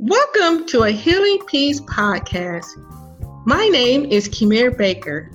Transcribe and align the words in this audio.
Welcome 0.00 0.64
to 0.66 0.84
a 0.84 0.92
Healing 0.92 1.40
Peace 1.46 1.80
podcast. 1.80 2.66
My 3.44 3.66
name 3.66 4.04
is 4.04 4.28
Kimir 4.28 4.78
Baker. 4.78 5.28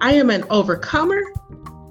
I 0.00 0.14
am 0.14 0.30
an 0.30 0.42
overcomer, 0.48 1.20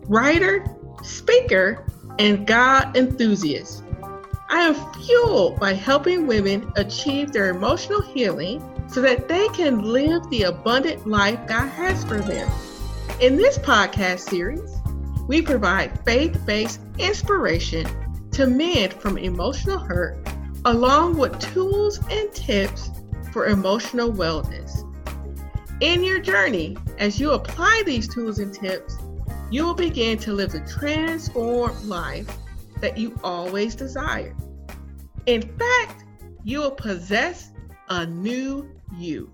writer, 0.08 0.66
speaker, 1.04 1.86
and 2.18 2.48
God 2.48 2.98
enthusiast. 2.98 3.84
I 4.50 4.62
am 4.62 4.94
fueled 4.94 5.60
by 5.60 5.74
helping 5.74 6.26
women 6.26 6.72
achieve 6.78 7.32
their 7.32 7.52
emotional 7.52 8.02
healing 8.02 8.60
so 8.90 9.02
that 9.02 9.28
they 9.28 9.48
can 9.50 9.84
live 9.84 10.28
the 10.32 10.44
abundant 10.44 11.06
life 11.06 11.40
God 11.48 11.68
has 11.68 12.04
for 12.06 12.22
them. 12.22 12.52
In 13.22 13.36
this 13.36 13.60
podcast 13.60 14.22
series, 14.22 14.78
we 15.28 15.44
provide 15.44 16.04
faith 16.06 16.44
based 16.44 16.82
inspiration 16.98 17.86
to 18.32 18.48
mend 18.48 18.96
from 18.96 19.20
emotional 19.20 19.78
hurt 19.78 20.18
along 20.66 21.16
with 21.16 21.38
tools 21.40 22.00
and 22.10 22.32
tips 22.34 22.90
for 23.32 23.46
emotional 23.48 24.12
wellness. 24.12 24.82
In 25.80 26.04
your 26.04 26.20
journey, 26.20 26.76
as 26.98 27.20
you 27.20 27.32
apply 27.32 27.84
these 27.86 28.08
tools 28.12 28.40
and 28.40 28.52
tips, 28.54 28.98
you 29.52 29.64
will 29.64 29.76
begin 29.76 30.18
to 30.20 30.34
live 30.34 30.52
the 30.52 30.62
transformed 30.62 31.84
life 31.84 32.28
that 32.82 32.98
you 32.98 33.18
always 33.24 33.76
desired. 33.76 34.36
In 35.28 35.42
fact, 35.58 36.04
you 36.44 36.60
will 36.60 36.72
possess 36.72 37.52
a 37.90 38.06
new 38.06 38.70
you. 38.98 39.32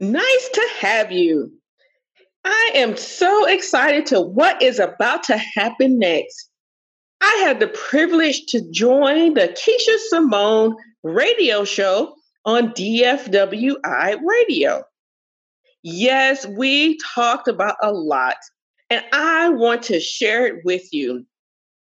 Nice 0.00 0.48
to 0.54 0.68
have 0.80 1.12
you. 1.12 1.52
I 2.44 2.70
am 2.74 2.96
so 2.96 3.46
excited 3.46 4.06
to 4.06 4.20
what 4.22 4.62
is 4.62 4.78
about 4.78 5.24
to 5.24 5.36
happen 5.36 5.98
next. 5.98 6.47
I 7.20 7.42
had 7.44 7.60
the 7.60 7.68
privilege 7.68 8.46
to 8.46 8.70
join 8.70 9.34
the 9.34 9.48
Keisha 9.48 9.98
Simone 10.08 10.76
radio 11.02 11.64
show 11.64 12.14
on 12.44 12.72
DFWI 12.72 14.18
radio. 14.24 14.82
Yes, 15.82 16.46
we 16.46 16.98
talked 17.14 17.48
about 17.48 17.76
a 17.82 17.92
lot, 17.92 18.36
and 18.90 19.04
I 19.12 19.48
want 19.50 19.84
to 19.84 20.00
share 20.00 20.46
it 20.46 20.64
with 20.64 20.92
you. 20.92 21.26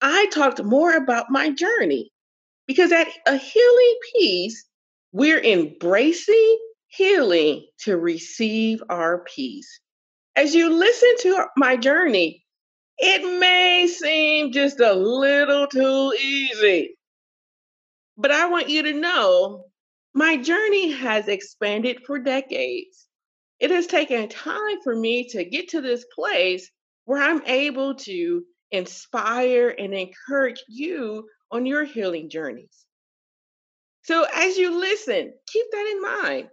I 0.01 0.27
talked 0.27 0.63
more 0.63 0.95
about 0.95 1.29
my 1.29 1.49
journey 1.51 2.11
because 2.67 2.91
at 2.91 3.07
a 3.25 3.37
healing 3.37 3.95
peace, 4.13 4.65
we're 5.11 5.41
embracing 5.41 6.59
healing 6.87 7.65
to 7.79 7.97
receive 7.97 8.81
our 8.89 9.23
peace. 9.23 9.79
As 10.35 10.53
you 10.53 10.71
listen 10.71 11.13
to 11.21 11.45
my 11.55 11.77
journey, 11.77 12.43
it 12.97 13.39
may 13.39 13.87
seem 13.87 14.51
just 14.51 14.79
a 14.79 14.93
little 14.93 15.67
too 15.67 16.13
easy. 16.19 16.97
But 18.17 18.31
I 18.31 18.47
want 18.47 18.69
you 18.69 18.83
to 18.83 18.93
know 18.93 19.65
my 20.13 20.37
journey 20.37 20.91
has 20.91 21.27
expanded 21.27 21.99
for 22.05 22.17
decades. 22.17 23.07
It 23.59 23.69
has 23.71 23.87
taken 23.87 24.29
time 24.29 24.81
for 24.83 24.95
me 24.95 25.27
to 25.29 25.43
get 25.43 25.69
to 25.69 25.81
this 25.81 26.05
place 26.15 26.69
where 27.05 27.21
I'm 27.21 27.45
able 27.45 27.95
to 27.95 28.43
inspire 28.71 29.69
and 29.69 29.93
encourage 29.93 30.63
you 30.67 31.27
on 31.51 31.65
your 31.65 31.85
healing 31.85 32.29
journeys. 32.29 32.85
So, 34.03 34.25
as 34.33 34.57
you 34.57 34.79
listen, 34.79 35.33
keep 35.47 35.65
that 35.71 35.91
in 35.91 36.01
mind, 36.01 36.49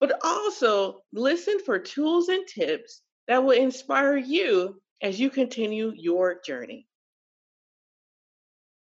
but 0.00 0.18
also 0.24 1.02
listen 1.12 1.58
for 1.64 1.78
tools 1.78 2.28
and 2.28 2.46
tips 2.46 3.02
that 3.28 3.44
will 3.44 3.52
inspire 3.56 4.16
you 4.16 4.80
as 5.04 5.20
you 5.20 5.28
continue 5.28 5.92
your 5.94 6.40
journey. 6.40 6.88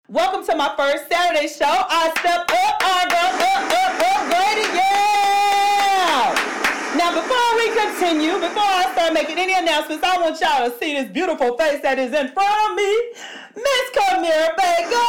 Welcome 0.09 0.42
to 0.47 0.56
my 0.56 0.73
first 0.75 1.06
Saturday 1.06 1.48
show. 1.48 1.67
I 1.69 2.11
step 2.19 2.51
up, 2.51 2.77
I 2.81 3.05
go 3.11 3.25
up, 3.45 3.69
up, 3.77 4.01
upgraded, 4.09 4.75
yeah! 4.75 6.47
Now, 6.97 7.12
before 7.12 7.50
we 7.56 7.69
continue, 7.77 8.41
before 8.41 8.64
I 8.64 8.89
start 8.92 9.12
making 9.12 9.39
any 9.39 9.53
announcements, 9.55 10.05
I 10.05 10.17
want 10.20 10.40
y'all 10.40 10.70
to 10.70 10.77
see 10.79 10.95
this 10.95 11.11
beautiful 11.11 11.57
face 11.58 11.83
that 11.83 11.98
is 11.98 12.12
in 12.14 12.33
front 12.33 12.57
of 12.64 12.77
me, 12.77 12.90
Miss 13.57 13.86
Camille 13.92 14.55
Baker! 14.57 15.08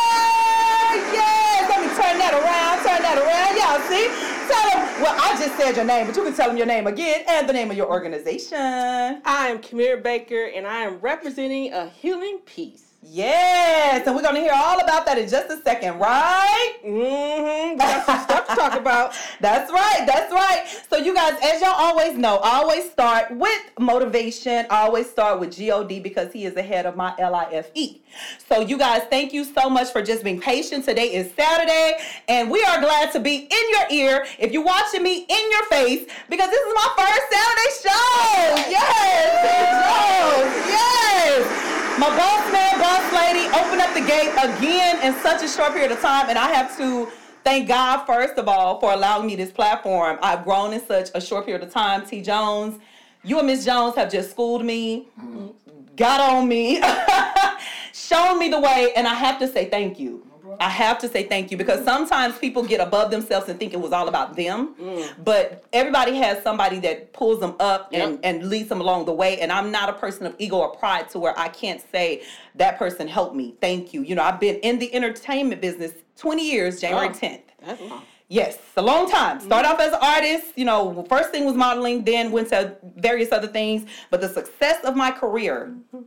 Yes! 1.15 1.69
Let 1.69 1.79
me 1.79 1.89
turn 1.95 2.19
that 2.19 2.35
around, 2.35 2.83
turn 2.83 3.01
that 3.01 3.17
around. 3.17 3.55
Y'all 3.55 3.79
see? 3.87 4.39
tell 4.49 4.69
them. 4.71 5.01
Well, 5.01 5.15
I 5.17 5.37
just 5.37 5.55
said 5.57 5.75
your 5.75 5.85
name, 5.85 6.07
but 6.07 6.15
you 6.15 6.23
can 6.23 6.33
tell 6.33 6.47
them 6.47 6.57
your 6.57 6.65
name 6.65 6.87
again 6.87 7.23
and 7.27 7.47
the 7.47 7.53
name 7.53 7.71
of 7.71 7.77
your 7.77 7.89
organization. 7.89 8.57
I 8.57 9.47
am 9.49 9.59
Kamir 9.59 10.01
Baker, 10.03 10.45
and 10.45 10.65
I 10.65 10.81
am 10.81 10.99
representing 10.99 11.71
a 11.73 11.87
healing 11.89 12.39
peace. 12.45 12.88
Yes, 13.01 14.05
and 14.05 14.13
we're 14.13 14.21
gonna 14.21 14.41
hear 14.41 14.51
all 14.53 14.81
about 14.81 15.05
that 15.05 15.17
in 15.17 15.29
just 15.29 15.49
a 15.49 15.61
second, 15.61 15.99
right? 15.99 16.73
Mm-hmm. 16.85 17.71
We 17.71 17.77
got 17.77 18.05
some 18.05 18.19
stuff 18.19 18.47
to 18.49 18.55
talk 18.55 18.77
about. 18.77 19.13
That's 19.39 19.71
right, 19.71 20.03
that's 20.05 20.33
right. 20.33 20.65
So 20.89 20.97
you 20.97 21.15
guys, 21.15 21.39
as 21.41 21.61
y'all 21.61 21.69
always 21.69 22.17
know, 22.17 22.37
always 22.39 22.91
start 22.91 23.31
with 23.31 23.61
motivation. 23.79 24.65
Always 24.69 25.09
start 25.09 25.39
with 25.39 25.55
G-O-D 25.55 26.01
because 26.01 26.33
he 26.33 26.45
is 26.45 26.53
the 26.53 26.61
head 26.61 26.85
of 26.85 26.97
my 26.97 27.15
L-I-F-E. 27.17 28.01
So 28.49 28.59
you 28.59 28.77
guys, 28.77 29.03
thank 29.09 29.31
you 29.31 29.45
so 29.45 29.69
much 29.69 29.93
for 29.93 30.01
just 30.01 30.25
being 30.25 30.41
patient. 30.41 30.83
Today 30.83 31.13
is 31.13 31.31
Saturday, 31.33 31.93
and 32.27 32.51
we 32.51 32.61
are 32.65 32.81
glad 32.81 33.13
to 33.13 33.19
be 33.21 33.47
in 33.49 33.69
your 33.69 33.87
ear. 33.91 34.27
If 34.37 34.51
you're 34.51 34.65
watching 34.65 35.03
me 35.03 35.25
in 35.29 35.51
your 35.51 35.63
face, 35.67 36.05
because 36.29 36.49
this 36.49 36.61
is 36.61 36.73
my 36.75 36.89
first 36.97 37.31
Saturday 37.31 37.71
show. 37.81 38.69
Yes, 38.69 39.45
yes. 40.67 41.78
My 41.99 42.07
boss 42.15 42.49
man, 42.53 42.79
boss 42.79 43.13
lady, 43.13 43.47
opened 43.47 43.81
up 43.81 43.93
the 43.93 43.99
gate 43.99 44.31
again 44.41 45.03
in 45.03 45.21
such 45.21 45.43
a 45.43 45.49
short 45.49 45.73
period 45.73 45.91
of 45.91 45.99
time, 45.99 46.29
and 46.29 46.37
I 46.37 46.47
have 46.47 46.77
to 46.77 47.09
thank 47.43 47.67
God 47.67 48.05
first 48.05 48.35
of 48.35 48.47
all 48.47 48.79
for 48.79 48.93
allowing 48.93 49.27
me 49.27 49.35
this 49.35 49.51
platform. 49.51 50.17
I've 50.21 50.45
grown 50.45 50.71
in 50.71 50.79
such 50.79 51.09
a 51.13 51.19
short 51.19 51.45
period 51.45 51.61
of 51.61 51.73
time. 51.73 52.05
T. 52.05 52.21
Jones, 52.21 52.79
you 53.21 53.37
and 53.37 53.47
Miss 53.47 53.65
Jones 53.65 53.97
have 53.97 54.09
just 54.09 54.31
schooled 54.31 54.63
me, 54.63 55.09
mm-hmm. 55.19 55.47
got 55.97 56.21
on 56.21 56.47
me, 56.47 56.81
shown 57.93 58.39
me 58.39 58.47
the 58.47 58.61
way, 58.61 58.93
and 58.95 59.05
I 59.05 59.13
have 59.13 59.37
to 59.39 59.47
say 59.49 59.69
thank 59.69 59.99
you. 59.99 60.25
I 60.59 60.69
have 60.69 60.99
to 60.99 61.09
say 61.09 61.23
thank 61.23 61.51
you 61.51 61.57
because 61.57 61.83
sometimes 61.83 62.37
people 62.37 62.63
get 62.63 62.79
above 62.79 63.11
themselves 63.11 63.49
and 63.49 63.59
think 63.59 63.73
it 63.73 63.79
was 63.79 63.91
all 63.91 64.07
about 64.07 64.35
them. 64.35 64.75
Mm. 64.75 65.23
But 65.23 65.63
everybody 65.73 66.15
has 66.17 66.41
somebody 66.43 66.79
that 66.79 67.13
pulls 67.13 67.39
them 67.39 67.55
up 67.59 67.89
yep. 67.91 68.07
and, 68.07 68.25
and 68.25 68.49
leads 68.49 68.69
them 68.69 68.81
along 68.81 69.05
the 69.05 69.13
way. 69.13 69.39
And 69.39 69.51
I'm 69.51 69.71
not 69.71 69.89
a 69.89 69.93
person 69.93 70.25
of 70.25 70.35
ego 70.37 70.57
or 70.57 70.75
pride 70.75 71.09
to 71.09 71.19
where 71.19 71.37
I 71.37 71.49
can't 71.49 71.81
say 71.91 72.23
that 72.55 72.77
person 72.77 73.07
helped 73.07 73.35
me. 73.35 73.55
Thank 73.61 73.93
you. 73.93 74.01
You 74.01 74.15
know, 74.15 74.23
I've 74.23 74.39
been 74.39 74.55
in 74.57 74.79
the 74.79 74.93
entertainment 74.93 75.61
business 75.61 75.93
20 76.17 76.49
years, 76.49 76.81
January 76.81 77.07
oh, 77.07 77.11
10th. 77.11 77.41
That's 77.65 77.81
long. 77.81 78.03
Yes, 78.31 78.59
a 78.77 78.81
long 78.81 79.09
time. 79.09 79.39
Started 79.39 79.67
mm-hmm. 79.67 79.81
off 79.81 79.87
as 79.87 79.93
an 79.93 79.99
artist, 80.01 80.53
you 80.55 80.63
know, 80.63 81.03
first 81.09 81.31
thing 81.31 81.45
was 81.45 81.55
modeling, 81.55 82.03
then 82.03 82.31
went 82.31 82.49
to 82.49 82.75
various 82.95 83.31
other 83.31 83.47
things. 83.47 83.89
But 84.11 84.21
the 84.21 84.29
success 84.29 84.83
of 84.85 84.95
my 84.95 85.09
career 85.09 85.73
mm-hmm. 85.73 86.05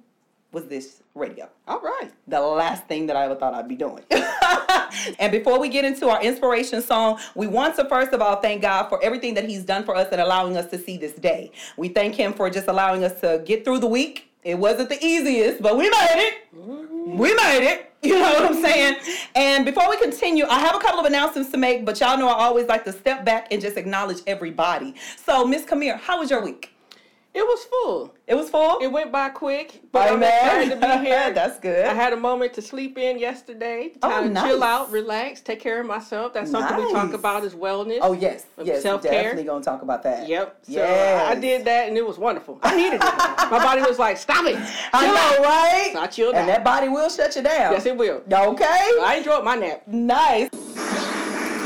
Was 0.53 0.67
this 0.67 1.03
radio. 1.15 1.49
All 1.67 1.81
right. 1.81 2.11
The 2.29 2.41
last 2.41 2.87
thing 2.87 3.07
that 3.07 3.17
I 3.17 3.25
ever 3.25 3.35
thought 3.35 3.55
I'd 3.55 3.69
be 3.69 3.75
doing. 3.75 4.05
and 5.19 5.33
before 5.33 5.59
we 5.59 5.69
get 5.69 5.85
into 5.85 6.09
our 6.09 6.23
inspiration 6.23 6.83
song, 6.83 7.19
we 7.35 7.47
want 7.47 7.75
to 7.77 7.89
first 7.89 8.13
of 8.13 8.21
all 8.21 8.37
thank 8.37 8.63
God 8.63 8.89
for 8.89 9.03
everything 9.03 9.35
that 9.35 9.49
He's 9.49 9.65
done 9.65 9.85
for 9.85 9.97
us 9.97 10.09
and 10.13 10.21
allowing 10.21 10.57
us 10.57 10.71
to 10.71 10.79
see 10.79 10.99
this 10.99 11.15
day. 11.15 11.51
We 11.77 11.89
thank 11.89 12.15
Him 12.15 12.35
for 12.35 12.51
just 12.51 12.69
allowing 12.69 13.03
us 13.03 13.21
to 13.21 13.43
get 13.45 13.65
through 13.65 13.81
the 13.81 13.89
week. 13.89 14.29
It 14.45 14.59
wasn't 14.59 14.89
the 14.89 15.03
easiest, 15.05 15.63
but 15.63 15.77
we 15.77 15.89
made 15.89 16.17
it. 16.17 16.35
We 16.53 17.35
made 17.35 17.67
it. 17.69 17.89
You 18.05 18.19
know 18.19 18.33
what 18.33 18.51
I'm 18.51 18.61
saying? 18.61 18.97
And 19.37 19.65
before 19.65 19.89
we 19.89 19.97
continue, 19.97 20.45
I 20.47 20.59
have 20.59 20.75
a 20.75 20.81
couple 20.81 20.99
of 20.99 21.07
announcements 21.07 21.53
to 21.53 21.57
make, 21.57 21.85
but 21.85 22.01
y'all 22.01 22.19
know 22.19 22.27
I 22.27 22.47
always 22.47 22.67
like 22.67 22.85
to 22.87 22.93
step 22.93 23.25
back 23.25 23.47
and 23.53 23.63
just 23.63 23.77
acknowledge 23.77 24.19
everybody. 24.27 24.97
So, 25.25 25.47
Miss 25.47 25.65
Kamir, 25.65 25.97
how 25.99 26.19
was 26.19 26.29
your 26.29 26.43
week? 26.43 26.72
It 27.35 27.43
was 27.43 27.65
full. 27.65 28.15
It 28.27 28.35
was 28.35 28.51
full. 28.51 28.79
It 28.81 28.89
went 28.89 29.11
by 29.11 29.31
quick, 29.31 29.81
but 29.91 30.13
I'm 30.13 30.23
excited 30.23 30.69
to 30.69 30.77
be 30.77 31.05
here. 31.07 31.33
That's 31.33 31.59
good. 31.59 31.87
I 31.87 31.95
had 31.95 32.13
a 32.13 32.17
moment 32.17 32.53
to 32.55 32.63
sleep 32.63 32.99
in 32.99 33.19
yesterday, 33.19 33.93
oh, 34.03 34.11
time 34.11 34.25
oh, 34.25 34.27
to 34.27 34.33
nice. 34.35 34.51
chill 34.51 34.63
out, 34.63 34.91
relax, 34.91 35.41
take 35.41 35.59
care 35.59 35.81
of 35.81 35.87
myself. 35.87 36.35
That's 36.35 36.51
something 36.51 36.77
nice. 36.77 36.87
we 36.87 36.93
talk 36.93 37.15
about 37.15 37.43
as 37.43 37.55
wellness. 37.55 38.01
Oh 38.03 38.13
yes, 38.13 38.45
yes, 38.63 38.83
self 38.83 39.03
care. 39.03 39.13
Definitely 39.13 39.45
gonna 39.45 39.65
talk 39.65 39.81
about 39.81 40.03
that. 40.03 40.29
Yep. 40.29 40.59
So 40.63 40.73
yes. 40.73 41.35
I 41.35 41.41
did 41.41 41.65
that, 41.65 41.89
and 41.89 41.97
it 41.97 42.07
was 42.07 42.19
wonderful. 42.19 42.59
I 42.63 42.77
needed 42.77 42.97
it. 42.97 43.01
My 43.01 43.59
body 43.63 43.81
was 43.81 43.99
like, 43.99 44.19
"Stop 44.19 44.45
it." 44.45 44.57
I 44.93 45.07
know, 45.07 45.17
out. 45.17 45.43
right? 45.43 45.91
So 45.95 46.01
I 46.01 46.07
chilled 46.09 46.35
and 46.35 46.43
out. 46.43 46.55
that 46.55 46.65
body 46.65 46.89
will 46.89 47.09
shut 47.09 47.35
you 47.35 47.43
down. 47.43 47.73
Yes, 47.73 47.87
it 47.87 47.97
will. 47.97 48.23
Okay. 48.31 48.91
So 48.97 49.05
I 49.05 49.15
enjoyed 49.17 49.43
my 49.43 49.55
nap. 49.57 49.85
Nice. 49.87 50.51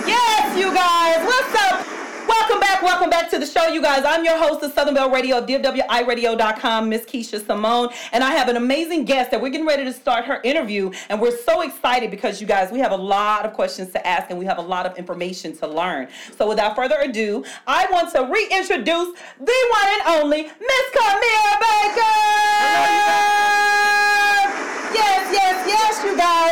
Yes, 0.07 0.57
you 0.57 0.73
guys. 0.73 1.27
What's 1.27 1.55
up? 1.73 1.96
Welcome 2.39 2.61
back, 2.61 2.83
welcome 2.83 3.09
back 3.09 3.31
to 3.31 3.39
the 3.39 3.47
show, 3.47 3.69
you 3.69 3.81
guys. 3.81 4.05
I'm 4.05 4.23
your 4.23 4.37
host 4.37 4.63
of 4.63 4.71
Southern 4.73 4.93
Belle 4.93 5.11
Radio, 5.11 5.45
DFWIRadio.com, 5.45 6.87
Miss 6.87 7.07
Keisha 7.07 7.45
Simone, 7.45 7.89
and 8.13 8.23
I 8.23 8.33
have 8.33 8.49
an 8.49 8.57
amazing 8.57 9.07
guest 9.07 9.31
that 9.31 9.41
we're 9.41 9.49
getting 9.49 9.67
ready 9.67 9.85
to 9.85 9.93
start 9.93 10.27
her 10.27 10.43
interview, 10.45 10.91
and 11.09 11.19
we're 11.19 11.35
so 11.35 11.63
excited 11.63 12.11
because 12.11 12.39
you 12.39 12.47
guys, 12.47 12.71
we 12.71 12.79
have 12.79 12.93
a 12.93 12.97
lot 12.97 13.47
of 13.47 13.55
questions 13.55 13.91
to 13.93 14.07
ask 14.07 14.29
and 14.29 14.39
we 14.39 14.45
have 14.45 14.59
a 14.59 14.63
lot 14.63 14.85
of 14.85 14.99
information 14.99 15.57
to 15.57 15.67
learn. 15.67 16.09
So 16.37 16.47
without 16.47 16.77
further 16.77 16.97
ado, 17.01 17.43
I 17.67 17.87
want 17.91 18.13
to 18.13 18.25
reintroduce 18.25 19.19
the 19.41 19.69
one 19.71 19.89
and 19.89 20.03
only 20.21 20.43
Miss 20.43 20.87
Camille 20.93 21.57
Baker. 21.59 22.17
yes, 24.93 25.33
yes, 25.33 25.67
yes, 25.67 26.05
you 26.05 26.17
guys. 26.19 26.47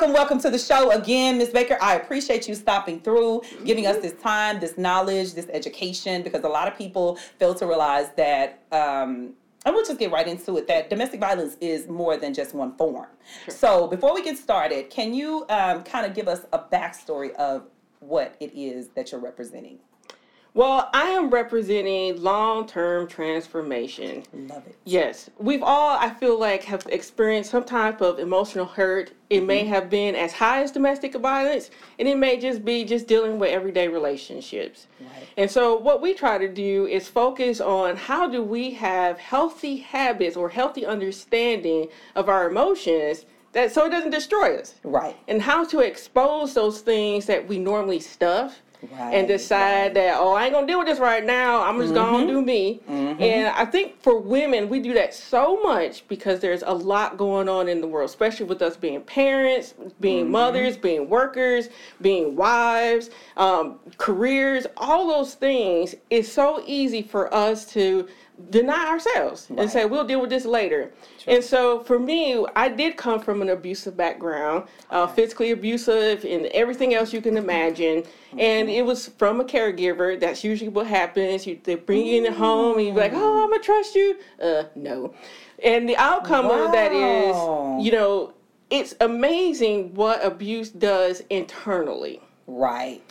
Welcome, 0.00 0.14
welcome, 0.14 0.40
to 0.40 0.48
the 0.48 0.58
show 0.58 0.92
again, 0.92 1.36
Miss 1.36 1.50
Baker. 1.50 1.76
I 1.78 1.96
appreciate 1.96 2.48
you 2.48 2.54
stopping 2.54 3.00
through, 3.00 3.42
giving 3.66 3.86
us 3.86 3.98
this 3.98 4.14
time, 4.14 4.58
this 4.58 4.78
knowledge, 4.78 5.34
this 5.34 5.46
education, 5.52 6.22
because 6.22 6.42
a 6.42 6.48
lot 6.48 6.66
of 6.66 6.78
people 6.78 7.16
fail 7.38 7.54
to 7.56 7.66
realize 7.66 8.08
that. 8.16 8.62
Um, 8.72 9.34
and 9.66 9.74
we'll 9.74 9.84
just 9.84 9.98
get 9.98 10.10
right 10.10 10.26
into 10.26 10.56
it 10.56 10.66
that 10.68 10.88
domestic 10.88 11.20
violence 11.20 11.58
is 11.60 11.86
more 11.86 12.16
than 12.16 12.32
just 12.32 12.54
one 12.54 12.74
form. 12.78 13.08
Sure. 13.44 13.54
So, 13.54 13.86
before 13.88 14.14
we 14.14 14.22
get 14.22 14.38
started, 14.38 14.88
can 14.88 15.12
you 15.12 15.44
um, 15.50 15.82
kind 15.82 16.06
of 16.06 16.14
give 16.14 16.28
us 16.28 16.46
a 16.54 16.58
backstory 16.58 17.34
of 17.34 17.64
what 17.98 18.36
it 18.40 18.54
is 18.54 18.88
that 18.96 19.12
you're 19.12 19.20
representing? 19.20 19.80
Well, 20.52 20.90
I 20.92 21.10
am 21.10 21.30
representing 21.30 22.20
long 22.20 22.66
term 22.66 23.06
transformation. 23.06 24.24
Love 24.32 24.66
it. 24.66 24.76
Yes. 24.84 25.30
We've 25.38 25.62
all, 25.62 25.96
I 25.96 26.10
feel 26.10 26.38
like, 26.38 26.64
have 26.64 26.86
experienced 26.90 27.50
some 27.50 27.64
type 27.64 28.00
of 28.00 28.18
emotional 28.18 28.66
hurt. 28.66 29.12
It 29.28 29.38
mm-hmm. 29.38 29.46
may 29.46 29.64
have 29.66 29.88
been 29.88 30.16
as 30.16 30.32
high 30.32 30.62
as 30.62 30.72
domestic 30.72 31.14
violence, 31.14 31.70
and 31.98 32.08
it 32.08 32.18
may 32.18 32.38
just 32.38 32.64
be 32.64 32.84
just 32.84 33.06
dealing 33.06 33.38
with 33.38 33.50
everyday 33.50 33.86
relationships. 33.86 34.88
Right. 35.00 35.28
And 35.36 35.48
so, 35.48 35.76
what 35.76 36.02
we 36.02 36.14
try 36.14 36.38
to 36.38 36.48
do 36.48 36.86
is 36.86 37.06
focus 37.06 37.60
on 37.60 37.96
how 37.96 38.28
do 38.28 38.42
we 38.42 38.72
have 38.72 39.18
healthy 39.18 39.76
habits 39.76 40.36
or 40.36 40.48
healthy 40.48 40.84
understanding 40.84 41.88
of 42.16 42.28
our 42.28 42.50
emotions 42.50 43.24
that 43.52 43.72
so 43.72 43.86
it 43.86 43.90
doesn't 43.90 44.10
destroy 44.10 44.56
us. 44.56 44.74
Right. 44.82 45.16
And 45.28 45.42
how 45.42 45.64
to 45.66 45.80
expose 45.80 46.54
those 46.54 46.80
things 46.80 47.26
that 47.26 47.46
we 47.46 47.58
normally 47.58 48.00
stuff 48.00 48.62
Right, 48.82 49.14
and 49.14 49.28
decide 49.28 49.82
right. 49.82 49.94
that 49.94 50.16
oh 50.18 50.32
I 50.32 50.44
ain't 50.44 50.54
gonna 50.54 50.66
deal 50.66 50.78
with 50.78 50.88
this 50.88 50.98
right 50.98 51.24
now 51.24 51.62
I'm 51.62 51.78
just 51.78 51.92
mm-hmm. 51.92 52.12
gonna 52.12 52.26
do 52.26 52.40
me 52.40 52.80
mm-hmm. 52.88 53.22
and 53.22 53.48
I 53.48 53.66
think 53.66 54.02
for 54.02 54.18
women 54.18 54.68
we 54.68 54.80
do 54.80 54.94
that 54.94 55.12
so 55.12 55.60
much 55.62 56.06
because 56.08 56.40
there's 56.40 56.62
a 56.62 56.72
lot 56.72 57.18
going 57.18 57.48
on 57.48 57.68
in 57.68 57.80
the 57.80 57.86
world 57.86 58.08
especially 58.08 58.46
with 58.46 58.62
us 58.62 58.76
being 58.76 59.02
parents 59.02 59.74
being 60.00 60.24
mm-hmm. 60.24 60.32
mothers 60.32 60.76
being 60.78 61.10
workers 61.10 61.68
being 62.00 62.36
wives 62.36 63.10
um, 63.36 63.78
careers 63.98 64.66
all 64.78 65.08
those 65.08 65.34
things 65.34 65.94
it's 66.08 66.30
so 66.30 66.62
easy 66.66 67.02
for 67.02 67.32
us 67.34 67.70
to 67.72 68.08
deny 68.48 68.86
ourselves 68.86 69.46
right. 69.50 69.60
and 69.60 69.70
say 69.70 69.84
we'll 69.84 70.06
deal 70.06 70.20
with 70.20 70.30
this 70.30 70.44
later. 70.44 70.92
And 71.26 71.44
so 71.44 71.80
for 71.80 71.98
me, 71.98 72.44
I 72.56 72.68
did 72.68 72.96
come 72.96 73.20
from 73.20 73.42
an 73.42 73.50
abusive 73.50 73.96
background, 73.96 74.64
uh, 74.90 75.06
physically 75.06 75.50
abusive 75.50 76.24
and 76.24 76.46
everything 76.46 76.94
else 76.94 77.12
you 77.12 77.20
can 77.20 77.36
imagine. 77.36 78.02
Mm-hmm. 78.02 78.40
And 78.40 78.70
it 78.70 78.84
was 78.84 79.08
from 79.08 79.40
a 79.40 79.44
caregiver. 79.44 80.18
That's 80.18 80.42
usually 80.42 80.70
what 80.70 80.86
happens. 80.86 81.46
You, 81.46 81.60
they 81.62 81.74
bring 81.74 82.06
you 82.06 82.24
in 82.24 82.32
home 82.32 82.78
and 82.78 82.86
you're 82.86 82.96
like, 82.96 83.12
oh, 83.14 83.44
I'm 83.44 83.50
gonna 83.50 83.62
trust 83.62 83.94
you. 83.94 84.16
Uh, 84.42 84.64
no. 84.74 85.14
And 85.62 85.88
the 85.88 85.96
outcome 85.96 86.48
wow. 86.48 86.66
of 86.66 86.72
that 86.72 86.92
is, 86.92 87.84
you 87.84 87.92
know, 87.92 88.32
it's 88.70 88.94
amazing 89.00 89.94
what 89.94 90.24
abuse 90.24 90.70
does 90.70 91.22
internally. 91.28 92.20
Right. 92.46 93.02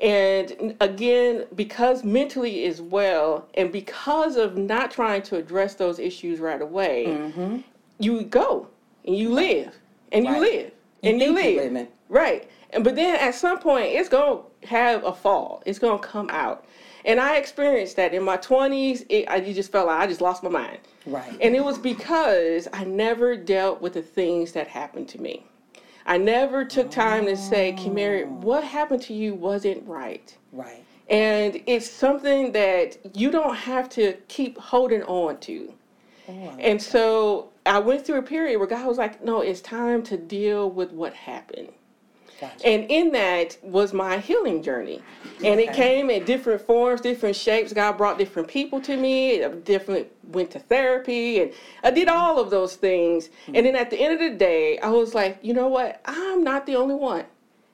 And 0.00 0.76
again, 0.80 1.44
because 1.56 2.04
mentally 2.04 2.64
is 2.64 2.80
well, 2.80 3.48
and 3.54 3.72
because 3.72 4.36
of 4.36 4.56
not 4.56 4.90
trying 4.92 5.22
to 5.22 5.36
address 5.36 5.74
those 5.74 5.98
issues 5.98 6.38
right 6.38 6.62
away, 6.62 7.06
mm-hmm. 7.08 7.58
you 7.98 8.22
go 8.22 8.68
and 9.04 9.16
you 9.16 9.32
live 9.32 9.74
and 10.12 10.24
right. 10.24 10.34
you 10.34 10.40
live 10.40 10.72
and 11.02 11.20
you, 11.20 11.26
you 11.26 11.70
live. 11.70 11.88
Right. 12.08 12.48
And 12.70 12.84
but 12.84 12.94
then 12.94 13.16
at 13.16 13.34
some 13.34 13.58
point 13.58 13.86
it's 13.88 14.08
gonna 14.08 14.42
have 14.64 15.04
a 15.04 15.12
fall. 15.12 15.62
It's 15.66 15.78
gonna 15.78 15.98
come 15.98 16.30
out. 16.30 16.64
And 17.04 17.18
I 17.18 17.36
experienced 17.36 17.96
that 17.96 18.14
in 18.14 18.22
my 18.22 18.36
twenties. 18.36 19.04
I 19.10 19.42
you 19.44 19.52
just 19.52 19.72
felt 19.72 19.88
like 19.88 20.00
I 20.00 20.06
just 20.06 20.20
lost 20.20 20.44
my 20.44 20.50
mind. 20.50 20.78
Right. 21.06 21.36
And 21.40 21.56
it 21.56 21.64
was 21.64 21.78
because 21.78 22.68
I 22.72 22.84
never 22.84 23.36
dealt 23.36 23.80
with 23.80 23.94
the 23.94 24.02
things 24.02 24.52
that 24.52 24.68
happened 24.68 25.08
to 25.08 25.20
me. 25.20 25.44
I 26.08 26.16
never 26.16 26.64
took 26.64 26.90
time 26.90 27.26
to 27.26 27.36
say, 27.36 27.74
Kimary, 27.74 28.24
oh. 28.24 28.28
what 28.40 28.64
happened 28.64 29.02
to 29.02 29.14
you 29.14 29.34
wasn't 29.34 29.86
right. 29.86 30.34
Right. 30.52 30.82
And 31.10 31.62
it's 31.66 31.88
something 31.88 32.52
that 32.52 32.96
you 33.14 33.30
don't 33.30 33.54
have 33.54 33.90
to 33.90 34.14
keep 34.26 34.56
holding 34.56 35.02
on 35.02 35.38
to. 35.40 35.74
Oh, 36.26 36.32
and 36.58 36.80
so 36.80 37.50
I 37.66 37.78
went 37.78 38.06
through 38.06 38.18
a 38.18 38.22
period 38.22 38.58
where 38.58 38.66
God 38.66 38.86
was 38.86 38.96
like, 38.96 39.22
no, 39.22 39.42
it's 39.42 39.60
time 39.60 40.02
to 40.04 40.16
deal 40.16 40.70
with 40.70 40.92
what 40.92 41.12
happened. 41.12 41.68
Gotcha. 42.40 42.66
And 42.66 42.84
in 42.88 43.12
that 43.12 43.58
was 43.62 43.92
my 43.92 44.18
healing 44.18 44.62
journey. 44.62 45.02
And 45.38 45.58
okay. 45.60 45.64
it 45.64 45.72
came 45.74 46.10
in 46.10 46.24
different 46.24 46.60
forms, 46.60 47.00
different 47.00 47.36
shapes. 47.36 47.72
God 47.72 47.96
brought 47.96 48.18
different 48.18 48.48
people 48.48 48.80
to 48.82 48.96
me, 48.96 49.44
different 49.64 50.08
went 50.28 50.50
to 50.50 50.58
therapy 50.58 51.40
and 51.40 51.52
I 51.82 51.90
did 51.90 52.08
all 52.08 52.38
of 52.38 52.50
those 52.50 52.76
things. 52.76 53.28
Mm-hmm. 53.28 53.54
And 53.56 53.66
then 53.66 53.76
at 53.76 53.90
the 53.90 53.98
end 53.98 54.14
of 54.14 54.20
the 54.20 54.36
day, 54.36 54.78
I 54.78 54.90
was 54.90 55.14
like, 55.14 55.38
you 55.42 55.54
know 55.54 55.68
what? 55.68 56.00
I'm 56.04 56.44
not 56.44 56.66
the 56.66 56.76
only 56.76 56.94
one. 56.94 57.24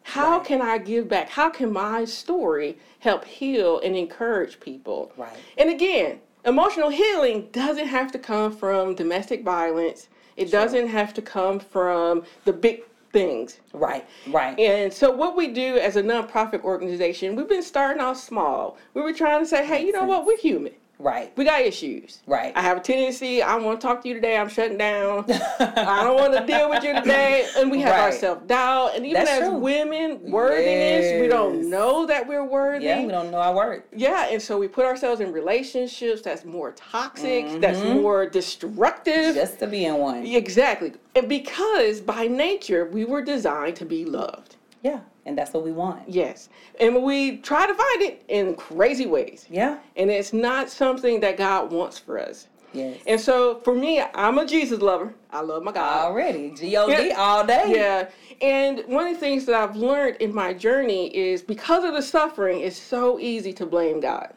How 0.02 0.38
right. 0.38 0.46
can 0.46 0.62
I 0.62 0.78
give 0.78 1.08
back? 1.08 1.30
How 1.30 1.50
can 1.50 1.72
my 1.72 2.04
story 2.04 2.78
help 3.00 3.24
heal 3.24 3.80
and 3.80 3.96
encourage 3.96 4.60
people? 4.60 5.12
Right. 5.16 5.36
And 5.56 5.70
again, 5.70 6.20
emotional 6.44 6.90
healing 6.90 7.48
doesn't 7.52 7.86
have 7.86 8.12
to 8.12 8.18
come 8.18 8.54
from 8.54 8.94
domestic 8.94 9.42
violence. 9.42 10.08
It 10.36 10.50
sure. 10.50 10.60
doesn't 10.60 10.88
have 10.88 11.14
to 11.14 11.22
come 11.22 11.58
from 11.58 12.24
the 12.44 12.52
big 12.52 12.82
things. 13.14 13.60
Right, 13.72 14.06
right. 14.26 14.58
And 14.58 14.92
so 14.92 15.10
what 15.10 15.34
we 15.36 15.48
do 15.48 15.78
as 15.78 15.96
a 15.96 16.02
nonprofit 16.02 16.62
organization, 16.62 17.34
we've 17.34 17.48
been 17.48 17.62
starting 17.62 18.02
off 18.02 18.18
small. 18.18 18.76
We 18.92 19.00
were 19.00 19.14
trying 19.14 19.40
to 19.40 19.46
say, 19.46 19.64
hey, 19.64 19.86
you 19.86 19.92
know 19.92 20.04
what, 20.04 20.26
we're 20.26 20.36
human. 20.36 20.72
Right. 20.98 21.36
We 21.36 21.44
got 21.44 21.60
issues. 21.60 22.22
Right. 22.26 22.52
I 22.56 22.62
have 22.62 22.78
a 22.78 22.80
tendency, 22.80 23.42
I 23.42 23.54
don't 23.54 23.64
want 23.64 23.80
to 23.80 23.86
talk 23.86 24.02
to 24.02 24.08
you 24.08 24.14
today, 24.14 24.36
I'm 24.36 24.48
shutting 24.48 24.78
down. 24.78 25.24
I 25.30 26.02
don't 26.04 26.16
want 26.16 26.32
to 26.34 26.46
deal 26.46 26.70
with 26.70 26.84
you 26.84 26.94
today. 26.94 27.48
And 27.56 27.70
we 27.70 27.80
have 27.80 27.92
right. 27.92 28.00
our 28.00 28.12
self 28.12 28.46
doubt. 28.46 28.92
And 28.94 29.04
even 29.04 29.24
That's 29.24 29.42
as 29.42 29.48
true. 29.48 29.58
women, 29.58 30.30
worthiness, 30.30 31.04
yes. 31.04 31.20
we 31.20 31.28
don't 31.28 31.68
know 31.68 32.06
that 32.06 32.26
we're 32.26 32.44
worthy. 32.44 32.86
Yeah, 32.86 33.02
we 33.02 33.10
don't 33.10 33.30
know 33.30 33.38
our 33.38 33.54
worth. 33.54 33.82
Yeah, 33.94 34.28
and 34.30 34.40
so 34.40 34.58
we 34.58 34.68
put 34.68 34.84
ourselves 34.84 35.20
in 35.20 35.32
relationships 35.32 36.22
that's 36.22 36.44
more 36.44 36.72
toxic, 36.72 37.46
mm-hmm. 37.46 37.60
that's 37.60 37.82
more 37.82 38.26
destructive. 38.26 39.34
Just 39.34 39.58
to 39.58 39.66
be 39.66 39.86
in 39.86 39.96
one. 39.96 40.24
Exactly. 40.26 40.92
And 41.16 41.28
because 41.28 42.00
by 42.00 42.26
nature, 42.26 42.86
we 42.86 43.04
were 43.04 43.22
designed 43.22 43.76
to 43.76 43.84
be 43.84 44.04
loved. 44.04 44.56
Yeah 44.82 45.00
and 45.26 45.36
that's 45.36 45.52
what 45.52 45.64
we 45.64 45.72
want. 45.72 46.08
Yes. 46.08 46.48
And 46.80 47.02
we 47.02 47.38
try 47.38 47.66
to 47.66 47.74
find 47.74 48.02
it 48.02 48.24
in 48.28 48.54
crazy 48.54 49.06
ways. 49.06 49.46
Yeah. 49.50 49.78
And 49.96 50.10
it's 50.10 50.32
not 50.32 50.70
something 50.70 51.20
that 51.20 51.36
God 51.36 51.72
wants 51.72 51.98
for 51.98 52.18
us. 52.18 52.48
Yes. 52.72 52.98
And 53.06 53.20
so 53.20 53.60
for 53.60 53.74
me, 53.74 54.02
I'm 54.14 54.38
a 54.38 54.44
Jesus 54.44 54.80
lover. 54.80 55.14
I 55.30 55.40
love 55.40 55.62
my 55.62 55.72
God. 55.72 56.06
Already. 56.06 56.50
G-O-D 56.50 57.08
yeah. 57.08 57.14
all 57.16 57.46
day. 57.46 57.64
Yeah. 57.68 58.08
And 58.42 58.82
one 58.86 59.06
of 59.06 59.14
the 59.14 59.20
things 59.20 59.46
that 59.46 59.54
I've 59.54 59.76
learned 59.76 60.16
in 60.16 60.34
my 60.34 60.52
journey 60.52 61.16
is 61.16 61.40
because 61.40 61.84
of 61.84 61.94
the 61.94 62.02
suffering, 62.02 62.60
it's 62.60 62.76
so 62.76 63.18
easy 63.20 63.52
to 63.54 63.66
blame 63.66 64.00
God. 64.00 64.34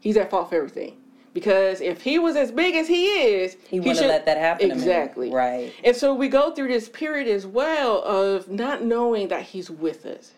He's 0.00 0.16
at 0.16 0.30
fault 0.30 0.48
for 0.48 0.56
everything. 0.56 0.96
Because 1.34 1.80
if 1.80 2.00
he 2.00 2.18
was 2.18 2.36
as 2.36 2.52
big 2.52 2.76
as 2.76 2.86
he 2.86 3.06
is, 3.06 3.56
he, 3.68 3.76
he 3.76 3.80
wouldn't 3.80 4.06
let 4.06 4.24
that 4.24 4.38
happen. 4.38 4.70
Exactly. 4.70 5.30
Right. 5.30 5.72
And 5.82 5.94
so 5.94 6.14
we 6.14 6.28
go 6.28 6.52
through 6.52 6.68
this 6.68 6.88
period 6.88 7.26
as 7.28 7.44
well 7.44 8.02
of 8.04 8.48
not 8.48 8.84
knowing 8.84 9.28
that 9.28 9.42
he's 9.42 9.68
with 9.68 10.06
us. 10.06 10.32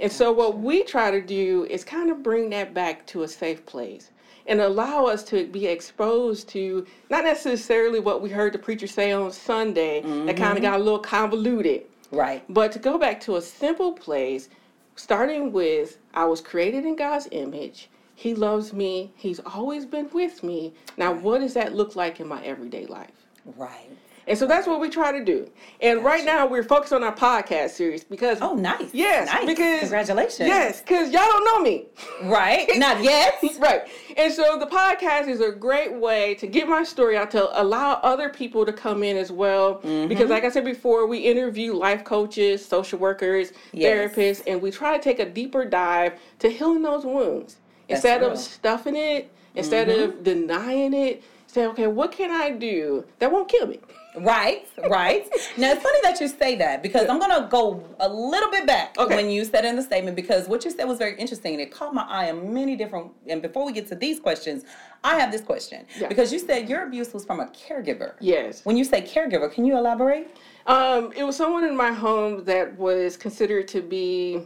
And 0.00 0.10
so 0.10 0.32
what 0.32 0.58
we 0.58 0.82
try 0.82 1.12
to 1.12 1.20
do 1.20 1.66
is 1.70 1.84
kind 1.84 2.10
of 2.10 2.22
bring 2.22 2.50
that 2.50 2.74
back 2.74 3.06
to 3.06 3.22
a 3.22 3.28
safe 3.28 3.64
place 3.64 4.10
and 4.46 4.60
allow 4.60 5.06
us 5.06 5.22
to 5.24 5.46
be 5.46 5.66
exposed 5.66 6.48
to 6.50 6.86
not 7.10 7.24
necessarily 7.24 8.00
what 8.00 8.20
we 8.20 8.28
heard 8.28 8.52
the 8.52 8.58
preacher 8.58 8.86
say 8.86 9.12
on 9.12 9.32
Sunday 9.32 10.02
mm-hmm. 10.02 10.26
that 10.26 10.36
kind 10.36 10.56
of 10.56 10.62
got 10.62 10.80
a 10.80 10.82
little 10.82 10.98
convoluted. 10.98 11.84
Right. 12.10 12.44
But 12.48 12.72
to 12.72 12.78
go 12.78 12.98
back 12.98 13.20
to 13.22 13.36
a 13.36 13.42
simple 13.42 13.92
place, 13.92 14.48
starting 14.96 15.52
with 15.52 15.98
I 16.12 16.24
was 16.24 16.40
created 16.40 16.84
in 16.84 16.96
God's 16.96 17.28
image. 17.30 17.88
He 18.14 18.34
loves 18.34 18.72
me. 18.72 19.12
He's 19.16 19.40
always 19.40 19.86
been 19.86 20.08
with 20.12 20.42
me. 20.42 20.74
Now, 20.96 21.12
what 21.12 21.40
does 21.40 21.54
that 21.54 21.74
look 21.74 21.96
like 21.96 22.20
in 22.20 22.28
my 22.28 22.42
everyday 22.44 22.86
life? 22.86 23.26
Right. 23.56 23.90
And 24.26 24.38
so 24.38 24.46
that's 24.46 24.66
what 24.66 24.80
we 24.80 24.88
try 24.88 25.12
to 25.12 25.24
do. 25.24 25.50
And 25.80 25.98
gotcha. 25.98 26.06
right 26.06 26.24
now 26.24 26.46
we're 26.46 26.62
focused 26.62 26.92
on 26.92 27.02
our 27.02 27.14
podcast 27.14 27.70
series 27.70 28.04
because 28.04 28.38
oh 28.40 28.54
nice 28.54 28.90
yes 28.92 29.26
nice. 29.26 29.46
because 29.46 29.80
congratulations 29.80 30.48
yes 30.48 30.80
because 30.80 31.12
y'all 31.12 31.22
don't 31.22 31.44
know 31.44 31.60
me 31.60 31.86
right 32.24 32.66
not 32.76 33.02
yet 33.02 33.42
right 33.58 33.82
and 34.16 34.32
so 34.32 34.58
the 34.58 34.66
podcast 34.66 35.28
is 35.28 35.40
a 35.40 35.50
great 35.50 35.92
way 35.92 36.34
to 36.36 36.46
get 36.46 36.68
my 36.68 36.82
story 36.82 37.16
out 37.16 37.30
to 37.32 37.60
allow 37.60 37.94
other 38.02 38.28
people 38.28 38.64
to 38.64 38.72
come 38.72 39.02
in 39.02 39.16
as 39.16 39.30
well 39.32 39.76
mm-hmm. 39.76 40.08
because 40.08 40.30
like 40.30 40.44
I 40.44 40.48
said 40.48 40.64
before 40.64 41.06
we 41.06 41.18
interview 41.18 41.74
life 41.74 42.04
coaches 42.04 42.64
social 42.64 42.98
workers 42.98 43.52
yes. 43.72 44.14
therapists 44.14 44.42
and 44.46 44.62
we 44.62 44.70
try 44.70 44.96
to 44.96 45.02
take 45.02 45.18
a 45.18 45.28
deeper 45.28 45.64
dive 45.64 46.18
to 46.38 46.48
healing 46.48 46.82
those 46.82 47.04
wounds 47.04 47.56
instead 47.88 48.22
of 48.22 48.38
stuffing 48.38 48.96
it, 48.96 49.30
instead 49.54 49.88
mm-hmm. 49.88 50.18
of 50.18 50.24
denying 50.24 50.94
it, 50.94 51.22
say, 51.46 51.66
okay, 51.66 51.86
what 51.86 52.12
can 52.12 52.30
I 52.30 52.50
do 52.50 53.04
that 53.18 53.30
won't 53.30 53.48
kill 53.48 53.66
me? 53.66 53.80
Right, 54.16 54.68
right. 54.88 55.28
now 55.56 55.72
it's 55.72 55.82
funny 55.82 55.98
that 56.04 56.20
you 56.20 56.28
say 56.28 56.54
that 56.56 56.82
because 56.84 57.08
I'm 57.08 57.18
gonna 57.18 57.48
go 57.50 57.84
a 57.98 58.08
little 58.08 58.50
bit 58.50 58.64
back 58.64 58.96
Okay. 58.96 59.16
when 59.16 59.28
you 59.28 59.44
said 59.44 59.64
in 59.64 59.74
the 59.74 59.82
statement 59.82 60.14
because 60.14 60.46
what 60.46 60.64
you 60.64 60.70
said 60.70 60.84
was 60.84 60.98
very 60.98 61.18
interesting 61.18 61.54
and 61.54 61.60
it 61.60 61.72
caught 61.72 61.92
my 61.92 62.04
eye 62.08 62.30
on 62.30 62.54
many 62.54 62.76
different. 62.76 63.10
And 63.26 63.42
before 63.42 63.66
we 63.66 63.72
get 63.72 63.88
to 63.88 63.96
these 63.96 64.20
questions, 64.20 64.64
I 65.02 65.18
have 65.18 65.32
this 65.32 65.40
question 65.40 65.84
Yeah. 65.98 66.08
because 66.08 66.32
you 66.32 66.38
said 66.38 66.68
your 66.68 66.86
abuse 66.86 67.12
was 67.12 67.24
from 67.24 67.40
a 67.40 67.46
caregiver. 67.46 68.14
Yes. 68.20 68.64
When 68.64 68.76
you 68.76 68.84
say 68.84 69.02
caregiver, 69.02 69.52
can 69.52 69.64
you 69.64 69.76
elaborate? 69.76 70.36
Um, 70.66 71.12
it 71.16 71.24
was 71.24 71.36
someone 71.36 71.64
in 71.64 71.76
my 71.76 71.92
home 71.92 72.44
that 72.44 72.78
was 72.78 73.16
considered 73.16 73.66
to 73.68 73.82
be, 73.82 74.42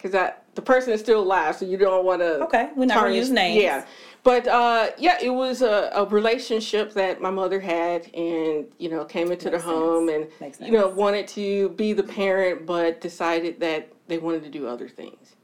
because 0.00 0.12
that 0.12 0.44
the 0.54 0.62
person 0.62 0.92
is 0.92 1.00
still 1.00 1.20
alive, 1.20 1.56
so 1.56 1.66
you 1.66 1.76
don't 1.76 2.04
want 2.04 2.20
to. 2.22 2.42
Okay, 2.44 2.70
we're 2.74 2.86
not 2.86 3.12
use 3.12 3.30
names. 3.30 3.62
Yeah, 3.62 3.84
but 4.22 4.46
uh, 4.46 4.90
yeah, 4.98 5.18
it 5.20 5.30
was 5.30 5.62
a, 5.62 5.90
a 5.94 6.06
relationship 6.06 6.94
that 6.94 7.20
my 7.20 7.30
mother 7.30 7.60
had, 7.60 8.12
and 8.14 8.66
you 8.78 8.88
know, 8.88 9.04
came 9.04 9.30
into 9.30 9.50
Makes 9.50 9.64
the 9.64 9.70
home, 9.70 10.08
and 10.08 10.28
you 10.60 10.72
know, 10.72 10.88
wanted 10.88 11.28
to 11.28 11.70
be 11.70 11.92
the 11.92 12.02
parent, 12.02 12.66
but 12.66 13.00
decided 13.00 13.60
that 13.60 13.92
they 14.08 14.18
wanted 14.18 14.42
to 14.44 14.50
do 14.50 14.66
other 14.66 14.88
things. 14.88 15.36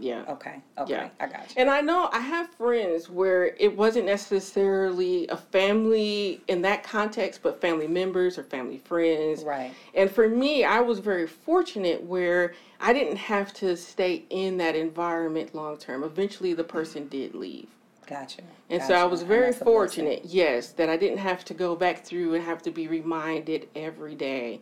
Yeah. 0.00 0.24
Okay, 0.28 0.60
okay, 0.78 0.92
Yeah. 0.92 1.08
I 1.20 1.26
got 1.26 1.48
you. 1.48 1.54
And 1.56 1.70
I 1.70 1.80
know 1.80 2.08
I 2.12 2.20
have 2.20 2.48
friends 2.50 3.08
where 3.10 3.46
it 3.58 3.76
wasn't 3.76 4.06
necessarily 4.06 5.28
a 5.28 5.36
family 5.36 6.40
in 6.48 6.62
that 6.62 6.82
context, 6.82 7.42
but 7.42 7.60
family 7.60 7.86
members 7.86 8.38
or 8.38 8.42
family 8.44 8.78
friends. 8.78 9.44
Right. 9.44 9.72
And 9.94 10.10
for 10.10 10.28
me, 10.28 10.64
I 10.64 10.80
was 10.80 10.98
very 10.98 11.26
fortunate 11.26 12.02
where 12.02 12.54
I 12.80 12.92
didn't 12.92 13.16
have 13.16 13.52
to 13.54 13.76
stay 13.76 14.24
in 14.30 14.56
that 14.58 14.74
environment 14.76 15.54
long 15.54 15.76
term. 15.76 16.02
Eventually, 16.04 16.54
the 16.54 16.64
person 16.64 17.08
did 17.08 17.34
leave. 17.34 17.68
Gotcha. 18.06 18.42
And 18.70 18.82
so 18.82 18.94
I 18.94 19.04
was 19.04 19.22
very 19.22 19.46
that's 19.46 19.60
a 19.60 19.64
blessing. 19.64 20.04
fortunate, 20.04 20.22
yes, 20.24 20.70
that 20.72 20.88
I 20.88 20.96
didn't 20.96 21.18
have 21.18 21.44
to 21.46 21.54
go 21.54 21.76
back 21.76 22.04
through 22.04 22.34
and 22.34 22.44
have 22.44 22.62
to 22.62 22.70
be 22.70 22.88
reminded 22.88 23.68
every 23.76 24.14
day. 24.14 24.60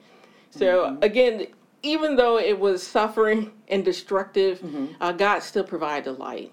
So 0.50 0.86
Mm-hmm. 0.86 1.02
again, 1.02 1.46
even 1.82 2.16
though 2.16 2.38
it 2.38 2.58
was 2.58 2.82
suffering 2.82 3.52
and 3.68 3.84
destructive, 3.84 4.60
Mm-hmm. 4.60 4.86
uh, 5.00 5.12
God 5.12 5.40
still 5.42 5.64
provided 5.64 6.12
light. 6.18 6.52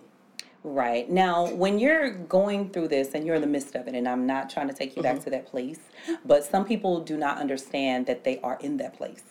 Right. 0.63 1.07
Now, 1.09 1.47
when 1.53 1.77
you're 1.77 2.09
going 2.11 2.69
through 2.71 2.87
this 2.87 3.13
and 3.13 3.23
you're 3.25 3.35
in 3.35 3.41
the 3.41 3.47
midst 3.47 3.75
of 3.75 3.87
it, 3.87 3.93
and 3.93 4.07
I'm 4.07 4.25
not 4.25 4.49
trying 4.49 4.67
to 4.67 4.73
take 4.73 4.95
you 4.95 5.03
back 5.03 5.15
Mm-hmm. 5.17 5.23
to 5.25 5.29
that 5.31 5.45
place, 5.47 5.79
but 6.25 6.43
some 6.43 6.65
people 6.65 7.01
do 7.01 7.17
not 7.17 7.37
understand 7.37 8.07
that 8.07 8.23
they 8.23 8.39
are 8.39 8.57
in 8.61 8.77
that 8.77 8.95
place 8.97 9.23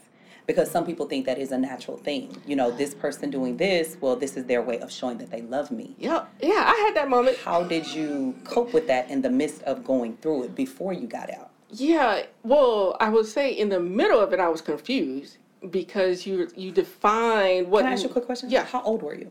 because 0.46 0.70
some 0.70 0.84
people 0.86 1.06
think 1.06 1.24
that 1.26 1.38
is 1.38 1.50
a 1.52 1.58
natural 1.58 1.96
thing. 1.96 2.36
You 2.46 2.54
know, 2.54 2.70
this 2.70 2.94
person 2.94 3.30
doing 3.30 3.56
this, 3.56 3.96
well, 4.00 4.14
this 4.14 4.36
is 4.36 4.44
their 4.44 4.62
way 4.62 4.78
of 4.78 4.92
showing 4.92 5.18
that 5.18 5.30
they 5.30 5.40
love 5.42 5.70
me. 5.70 5.96
Yep. 5.98 6.28
Yeah, 6.42 6.64
I 6.66 6.84
had 6.86 6.94
that 6.96 7.08
moment. 7.08 7.38
How 7.38 7.64
did 7.64 7.86
you 7.92 8.34
cope 8.44 8.72
with 8.74 8.86
that 8.88 9.10
in 9.10 9.22
the 9.22 9.30
midst 9.30 9.62
of 9.62 9.82
going 9.84 10.16
through 10.18 10.44
it 10.44 10.54
before 10.54 10.92
you 10.92 11.06
got 11.08 11.30
out? 11.32 11.50
Yeah, 11.70 12.24
well, 12.44 12.96
I 13.00 13.08
would 13.08 13.26
say 13.26 13.50
in 13.52 13.70
the 13.70 13.80
middle 13.80 14.20
of 14.20 14.32
it, 14.32 14.38
I 14.38 14.48
was 14.48 14.60
confused 14.60 15.38
because 15.70 16.26
you 16.26 16.48
you 16.56 16.70
define 16.72 17.70
what. 17.70 17.80
Can 17.82 17.90
I 17.90 17.92
ask 17.92 18.02
you 18.02 18.08
a 18.08 18.12
quick 18.12 18.26
question? 18.26 18.50
Yeah. 18.50 18.64
How 18.64 18.82
old 18.82 19.02
were 19.02 19.14
you? 19.14 19.30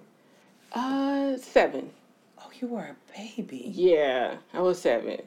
Uh, 0.73 1.37
seven. 1.37 1.91
Oh, 2.39 2.49
you 2.59 2.67
were 2.67 2.81
a 2.81 2.95
baby. 3.17 3.71
Yeah, 3.73 4.35
I 4.53 4.61
was 4.61 4.79
seven. 4.81 5.21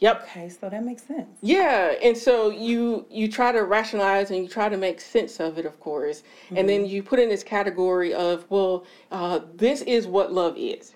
Yep. 0.00 0.22
Okay, 0.22 0.48
so 0.48 0.70
that 0.70 0.82
makes 0.82 1.02
sense. 1.02 1.28
Yeah, 1.42 1.92
and 2.02 2.16
so 2.16 2.48
you 2.50 3.06
you 3.10 3.28
try 3.30 3.52
to 3.52 3.64
rationalize 3.64 4.30
and 4.30 4.42
you 4.42 4.48
try 4.48 4.68
to 4.70 4.76
make 4.78 5.00
sense 5.00 5.40
of 5.40 5.58
it, 5.58 5.66
of 5.66 5.78
course, 5.80 6.22
and 6.56 6.66
then 6.68 6.82
Mm-hmm. 6.84 6.90
you 6.94 7.02
put 7.02 7.18
in 7.18 7.28
this 7.28 7.42
category 7.42 8.14
of 8.14 8.46
well, 8.50 8.84
uh, 9.10 9.40
this 9.56 9.82
is 9.82 10.06
what 10.06 10.32
love 10.32 10.56
is. 10.56 10.94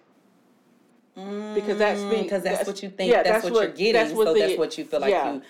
Because 1.14 1.78
that's 1.78 2.00
because 2.02 2.10
Mm, 2.10 2.28
that's, 2.28 2.42
that's- 2.44 2.66
what 2.66 2.82
you 2.82 2.88
think. 2.90 3.12
yeah, 3.12 3.22
that's, 3.22 3.44
what, 3.44 3.52
you're 3.62 3.66
getting. 3.68 3.92
that's 3.92 4.12
what 4.12 4.26
so 4.26 4.34
the- 4.34 4.40
that's 4.40 4.58
what 4.58 4.76
you 4.78 4.84
feel 4.84 5.00
like 5.00 5.10
yeah. 5.10 5.34
you. 5.34 5.42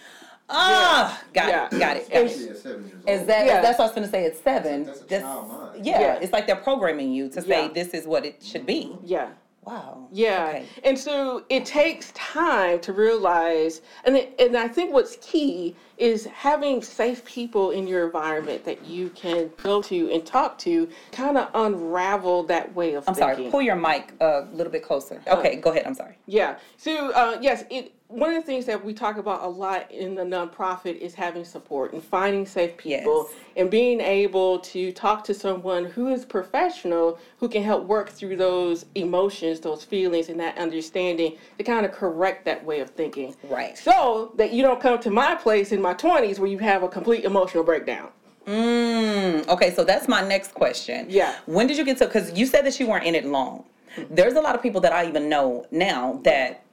Ah, 0.48 1.22
got 1.32 1.48
Yeah. 1.48 1.66
it, 1.66 1.78
got 1.78 1.96
it, 1.96 2.10
got 2.10 2.20
And- 2.20 2.30
it. 2.30 2.56
Seven 2.58 2.92
years 3.06 3.20
Is 3.22 3.26
that 3.26 3.46
Yeah. 3.46 3.60
that's 3.60 3.78
what 3.78 3.84
I 3.84 3.88
was 3.88 3.94
gonna 3.94 4.08
say? 4.08 4.24
It's 4.24 4.40
seven. 4.40 4.84
That's 4.84 5.00
a 5.00 5.04
That's- 5.04 5.22
child 5.22 5.48
mind. 5.48 5.86
yeah, 5.86 6.00
Yeah. 6.00 6.18
it's 6.20 6.32
like 6.32 6.46
they're 6.46 6.56
programming 6.56 7.12
you 7.12 7.28
to 7.30 7.40
say 7.42 7.62
Yeah. 7.62 7.68
this 7.72 7.88
is 7.88 8.06
what 8.06 8.24
it 8.26 8.42
should 8.42 8.66
be. 8.66 8.96
Yeah. 9.04 9.28
Wow. 9.64 10.08
Yeah, 10.12 10.46
Okay. 10.48 10.64
and 10.84 10.98
so 10.98 11.44
it 11.48 11.64
takes 11.64 12.12
time 12.12 12.80
to 12.80 12.92
realize, 12.92 13.80
and 14.04 14.14
it, 14.18 14.34
and 14.38 14.54
I 14.58 14.68
think 14.68 14.92
what's 14.92 15.16
key 15.22 15.74
is 15.96 16.26
having 16.26 16.82
safe 16.82 17.24
people 17.24 17.70
in 17.70 17.86
your 17.86 18.04
environment 18.04 18.66
that 18.66 18.84
you 18.84 19.08
can 19.10 19.50
go 19.62 19.80
to 19.80 20.12
and 20.12 20.26
talk 20.26 20.58
to, 20.58 20.86
kind 21.12 21.38
of 21.38 21.48
unravel 21.54 22.42
that 22.42 22.74
way 22.74 22.92
of 22.92 23.08
I'm 23.08 23.14
thinking. 23.14 23.36
sorry. 23.36 23.50
Pull 23.50 23.62
your 23.62 23.76
mic 23.76 24.12
a 24.20 24.44
little 24.52 24.70
bit 24.72 24.82
closer. 24.82 25.22
Okay, 25.26 25.56
go 25.56 25.70
ahead. 25.70 25.84
I'm 25.86 25.94
sorry. 25.94 26.18
Yeah. 26.26 26.56
So 26.76 27.12
uh, 27.12 27.38
yes, 27.40 27.64
it 27.70 27.92
one 28.08 28.30
of 28.32 28.36
the 28.36 28.46
things 28.46 28.66
that 28.66 28.84
we 28.84 28.92
talk 28.92 29.16
about 29.16 29.42
a 29.42 29.48
lot 29.48 29.90
in 29.90 30.14
the 30.14 30.22
nonprofit 30.22 30.96
is 30.98 31.14
having 31.14 31.44
support 31.44 31.92
and 31.92 32.02
finding 32.02 32.46
safe 32.46 32.76
people 32.76 33.26
Yes. 33.30 33.40
and 33.56 33.70
being 33.70 34.00
able 34.00 34.58
to 34.60 34.92
talk 34.92 35.24
to 35.24 35.34
someone 35.34 35.84
who 35.86 36.08
is 36.08 36.24
professional 36.24 37.18
who 37.38 37.48
can 37.48 37.62
help 37.62 37.84
work 37.86 38.10
through 38.10 38.36
those 38.36 38.84
emotions, 38.94 39.60
those 39.60 39.84
feelings, 39.84 40.28
and 40.28 40.38
that 40.38 40.56
understanding 40.58 41.36
to 41.58 41.64
kind 41.64 41.86
of 41.86 41.92
correct 41.92 42.44
that 42.44 42.64
way 42.64 42.80
of 42.80 42.90
thinking. 42.90 43.34
Right. 43.44 43.76
So 43.76 44.32
that 44.36 44.52
you 44.52 44.62
don't 44.62 44.80
come 44.80 44.98
to 45.00 45.10
my 45.10 45.34
place 45.34 45.72
in 45.72 45.80
my 45.80 45.94
twenties 45.94 46.38
where 46.38 46.50
you 46.50 46.58
have 46.58 46.82
a 46.82 46.88
complete 46.88 47.24
emotional 47.24 47.64
breakdown. 47.64 48.10
Mm, 48.46 49.48
okay, 49.48 49.74
so 49.74 49.82
that's 49.84 50.06
my 50.06 50.20
next 50.26 50.52
question. 50.54 51.06
Yeah. 51.08 51.34
When 51.46 51.66
did 51.66 51.78
you 51.78 51.84
get 51.84 51.96
to? 51.98 52.04
Because 52.06 52.36
you 52.38 52.44
said 52.44 52.66
that 52.66 52.78
you 52.78 52.86
weren't 52.86 53.06
in 53.06 53.14
it 53.14 53.24
long. 53.24 53.64
There's 54.10 54.34
a 54.34 54.40
lot 54.40 54.54
of 54.54 54.62
people 54.62 54.80
that 54.82 54.92
I 54.92 55.06
even 55.08 55.28
know 55.28 55.64
now 55.70 56.20
that 56.24 56.63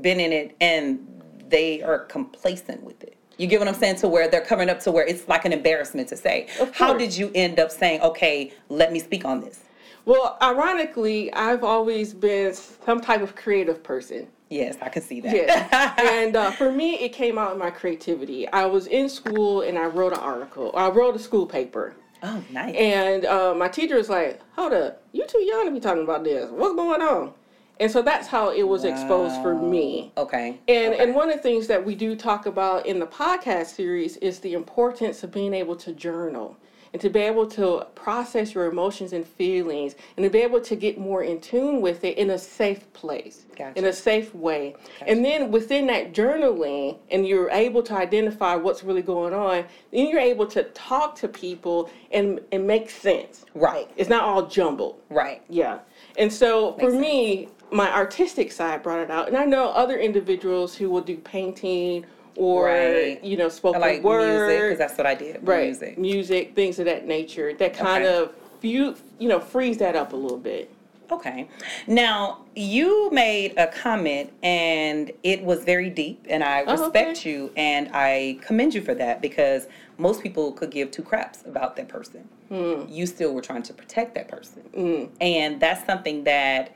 been 0.00 0.20
in 0.20 0.32
it 0.32 0.56
and 0.60 1.06
they 1.48 1.82
are 1.82 2.00
complacent 2.00 2.82
with 2.82 3.02
it. 3.02 3.16
You 3.38 3.46
get 3.46 3.58
what 3.58 3.68
I'm 3.68 3.74
saying? 3.74 3.96
To 3.96 4.08
where 4.08 4.28
they're 4.28 4.44
coming 4.44 4.70
up 4.70 4.80
to 4.80 4.90
where 4.90 5.06
it's 5.06 5.28
like 5.28 5.44
an 5.44 5.52
embarrassment 5.52 6.08
to 6.08 6.16
say. 6.16 6.48
How 6.72 6.94
did 6.94 7.16
you 7.16 7.30
end 7.34 7.60
up 7.60 7.70
saying, 7.70 8.00
okay, 8.00 8.52
let 8.68 8.92
me 8.92 8.98
speak 8.98 9.24
on 9.24 9.40
this? 9.40 9.60
Well, 10.06 10.38
ironically, 10.40 11.32
I've 11.32 11.64
always 11.64 12.14
been 12.14 12.54
some 12.54 13.00
type 13.00 13.20
of 13.20 13.34
creative 13.36 13.82
person. 13.82 14.28
Yes, 14.48 14.76
I 14.80 14.88
can 14.88 15.02
see 15.02 15.20
that. 15.20 15.34
Yeah. 15.34 15.94
and 15.98 16.36
uh, 16.36 16.52
for 16.52 16.70
me, 16.70 16.94
it 16.94 17.12
came 17.12 17.36
out 17.36 17.52
in 17.52 17.58
my 17.58 17.70
creativity. 17.70 18.48
I 18.48 18.66
was 18.66 18.86
in 18.86 19.08
school 19.08 19.62
and 19.62 19.76
I 19.76 19.86
wrote 19.86 20.12
an 20.12 20.20
article. 20.20 20.70
I 20.74 20.88
wrote 20.88 21.16
a 21.16 21.18
school 21.18 21.44
paper. 21.44 21.96
oh, 22.22 22.42
nice. 22.50 22.74
And 22.76 23.24
uh, 23.26 23.54
my 23.54 23.68
teacher 23.68 23.96
was 23.96 24.08
like, 24.08 24.40
hold 24.54 24.72
up, 24.72 25.02
you 25.12 25.26
too 25.26 25.42
young 25.42 25.66
to 25.66 25.72
be 25.72 25.80
talking 25.80 26.04
about 26.04 26.22
this. 26.22 26.48
What's 26.50 26.76
going 26.76 27.02
on? 27.02 27.34
And 27.78 27.90
so 27.90 28.00
that's 28.02 28.26
how 28.26 28.50
it 28.50 28.62
was 28.62 28.84
exposed 28.84 29.40
for 29.42 29.54
me. 29.54 30.12
okay. 30.16 30.58
And 30.68 30.94
okay. 30.94 31.02
and 31.02 31.14
one 31.14 31.28
of 31.30 31.36
the 31.36 31.42
things 31.42 31.66
that 31.66 31.84
we 31.84 31.94
do 31.94 32.16
talk 32.16 32.46
about 32.46 32.86
in 32.86 32.98
the 32.98 33.06
podcast 33.06 33.66
series 33.74 34.16
is 34.18 34.38
the 34.40 34.54
importance 34.54 35.22
of 35.22 35.30
being 35.30 35.52
able 35.54 35.76
to 35.76 35.92
journal 35.92 36.56
and 36.92 37.02
to 37.02 37.10
be 37.10 37.18
able 37.20 37.46
to 37.48 37.84
process 37.96 38.54
your 38.54 38.66
emotions 38.66 39.12
and 39.12 39.26
feelings 39.26 39.96
and 40.16 40.24
to 40.24 40.30
be 40.30 40.38
able 40.38 40.60
to 40.60 40.76
get 40.76 40.96
more 40.98 41.22
in 41.24 41.40
tune 41.40 41.80
with 41.82 42.04
it 42.04 42.16
in 42.16 42.30
a 42.30 42.38
safe 42.38 42.90
place, 42.94 43.44
Gotcha. 43.56 43.76
in 43.78 43.84
a 43.86 43.92
safe 43.92 44.32
way. 44.34 44.74
And 45.06 45.22
then 45.24 45.50
within 45.50 45.88
that 45.88 46.14
journaling, 46.14 46.96
and 47.10 47.26
you're 47.26 47.50
able 47.50 47.82
to 47.82 47.94
identify 47.94 48.54
what's 48.54 48.82
really 48.84 49.02
going 49.02 49.34
on, 49.34 49.64
then 49.92 50.06
you're 50.08 50.20
able 50.20 50.46
to 50.46 50.62
talk 50.70 51.16
to 51.16 51.28
people 51.28 51.90
and 52.12 52.40
and 52.52 52.66
make 52.66 52.88
sense. 52.88 53.44
right, 53.54 53.90
It's 53.96 54.08
not 54.08 54.22
all 54.22 54.46
jumbled. 54.46 55.00
right. 55.10 55.42
Yeah. 55.48 55.80
And 56.18 56.32
so 56.32 56.74
for 56.78 56.90
Makes 56.90 56.94
me, 57.00 57.48
my 57.70 57.92
artistic 57.92 58.52
side 58.52 58.82
brought 58.82 59.00
it 59.00 59.10
out. 59.10 59.28
And 59.28 59.36
I 59.36 59.44
know 59.44 59.68
other 59.70 59.98
individuals 59.98 60.76
who 60.76 60.88
will 60.90 61.00
do 61.00 61.16
painting 61.16 62.06
or, 62.36 62.66
Right. 62.66 63.22
you 63.24 63.36
know, 63.36 63.46
I 63.46 63.48
spoken 63.48 63.80
like 63.80 64.02
music 64.02 64.04
word. 64.04 64.70
because 64.70 64.78
that's 64.78 64.98
what 64.98 65.06
I 65.06 65.14
did. 65.14 65.46
right. 65.46 65.64
Music. 65.66 65.98
Music, 65.98 66.54
things 66.54 66.78
of 66.78 66.84
that 66.84 67.06
nature 67.06 67.52
that 67.54 67.74
kind 67.74 68.04
Okay. 68.04 68.14
of, 68.14 68.32
you, 68.62 68.94
you 69.18 69.28
know, 69.28 69.40
frees 69.40 69.78
that 69.78 69.96
up 69.96 70.12
a 70.12 70.16
little 70.16 70.38
bit. 70.38 70.70
Okay. 71.10 71.48
Now, 71.86 72.38
you 72.56 73.10
made 73.12 73.54
a 73.56 73.68
comment 73.68 74.32
and 74.42 75.12
it 75.22 75.42
was 75.44 75.62
very 75.64 75.88
deep, 75.88 76.26
and 76.28 76.42
I 76.42 76.64
Oh, 76.66 76.72
respect 76.72 77.18
okay. 77.20 77.30
you 77.30 77.52
and 77.56 77.88
I 77.92 78.38
commend 78.42 78.74
you 78.74 78.80
for 78.82 78.92
that 78.94 79.20
because 79.22 79.68
most 79.98 80.20
people 80.22 80.50
could 80.52 80.70
give 80.70 80.90
two 80.90 81.02
craps 81.02 81.42
about 81.46 81.76
that 81.76 81.86
person. 81.88 82.28
Hmm. 82.48 82.82
You 82.88 83.06
still 83.06 83.32
were 83.34 83.40
trying 83.40 83.62
to 83.62 83.72
protect 83.72 84.14
that 84.14 84.28
person. 84.28 85.10
And 85.20 85.60
that's 85.60 85.86
something 85.86 86.24
that, 86.24 86.72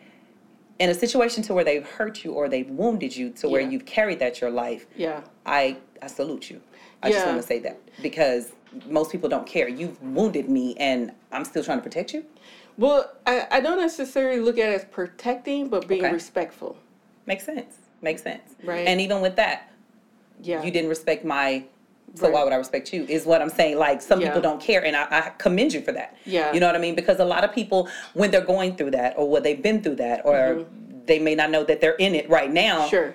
in 0.80 0.88
a 0.88 0.94
situation 0.94 1.42
to 1.44 1.52
where 1.54 1.62
they've 1.62 1.86
hurt 1.86 2.24
you 2.24 2.32
or 2.32 2.48
they've 2.48 2.70
wounded 2.70 3.14
you 3.14 3.28
to 3.30 3.48
where 3.48 3.60
Yeah. 3.60 3.68
you've 3.68 3.84
carried 3.84 4.18
that 4.18 4.40
your 4.40 4.50
life, 4.50 4.86
Yeah. 4.96 5.20
I, 5.44 5.76
I 6.02 6.06
salute 6.08 6.50
you. 6.50 6.60
I 7.02 7.10
just 7.12 7.24
want 7.26 7.40
to 7.40 7.46
say 7.46 7.58
that 7.60 7.78
because 8.02 8.52
most 8.86 9.12
people 9.12 9.28
don't 9.28 9.46
care. 9.46 9.68
You've 9.68 10.00
wounded 10.02 10.48
me 10.48 10.74
and 10.76 11.12
I'm 11.32 11.44
still 11.44 11.62
trying 11.62 11.78
to 11.78 11.82
protect 11.82 12.14
you. 12.14 12.24
Well, 12.78 13.10
I, 13.26 13.46
I 13.50 13.60
don't 13.60 13.78
necessarily 13.78 14.40
look 14.40 14.56
at 14.58 14.70
it 14.70 14.74
as 14.74 14.84
protecting, 14.86 15.68
but 15.68 15.86
being 15.86 16.02
Okay. 16.04 16.12
respectful. 16.12 16.76
Makes 17.26 17.44
sense. 17.44 17.76
Makes 18.00 18.22
sense. 18.22 18.54
Right. 18.64 18.86
And 18.88 19.00
even 19.02 19.20
with 19.20 19.36
that, 19.36 19.70
Yeah. 20.42 20.62
you 20.62 20.70
didn't 20.70 20.88
respect 20.88 21.24
my. 21.26 21.64
So 22.14 22.24
Right. 22.24 22.32
why 22.32 22.44
would 22.44 22.52
I 22.52 22.56
respect 22.56 22.92
you? 22.92 23.04
Is 23.08 23.24
what 23.24 23.40
I'm 23.40 23.50
saying. 23.50 23.78
Like 23.78 24.02
some 24.02 24.20
Yeah. 24.20 24.28
people 24.28 24.42
don't 24.42 24.60
care, 24.60 24.84
and 24.84 24.96
I, 24.96 25.06
I 25.10 25.20
commend 25.38 25.72
you 25.72 25.80
for 25.80 25.92
that. 25.92 26.16
Yeah. 26.24 26.52
You 26.52 26.60
know 26.60 26.66
what 26.66 26.76
I 26.76 26.80
mean? 26.80 26.94
Because 26.94 27.20
a 27.20 27.24
lot 27.24 27.44
of 27.44 27.52
people, 27.52 27.88
when 28.14 28.30
they're 28.30 28.40
going 28.44 28.76
through 28.76 28.90
that, 28.92 29.14
or 29.16 29.28
what 29.28 29.42
they've 29.44 29.62
been 29.62 29.82
through 29.82 29.96
that, 29.96 30.22
or 30.24 30.34
mm-hmm. 30.34 31.04
they 31.06 31.18
may 31.18 31.34
not 31.34 31.50
know 31.50 31.64
that 31.64 31.80
they're 31.80 31.94
in 31.96 32.14
it 32.14 32.28
right 32.28 32.52
now. 32.52 32.86
Sure. 32.88 33.14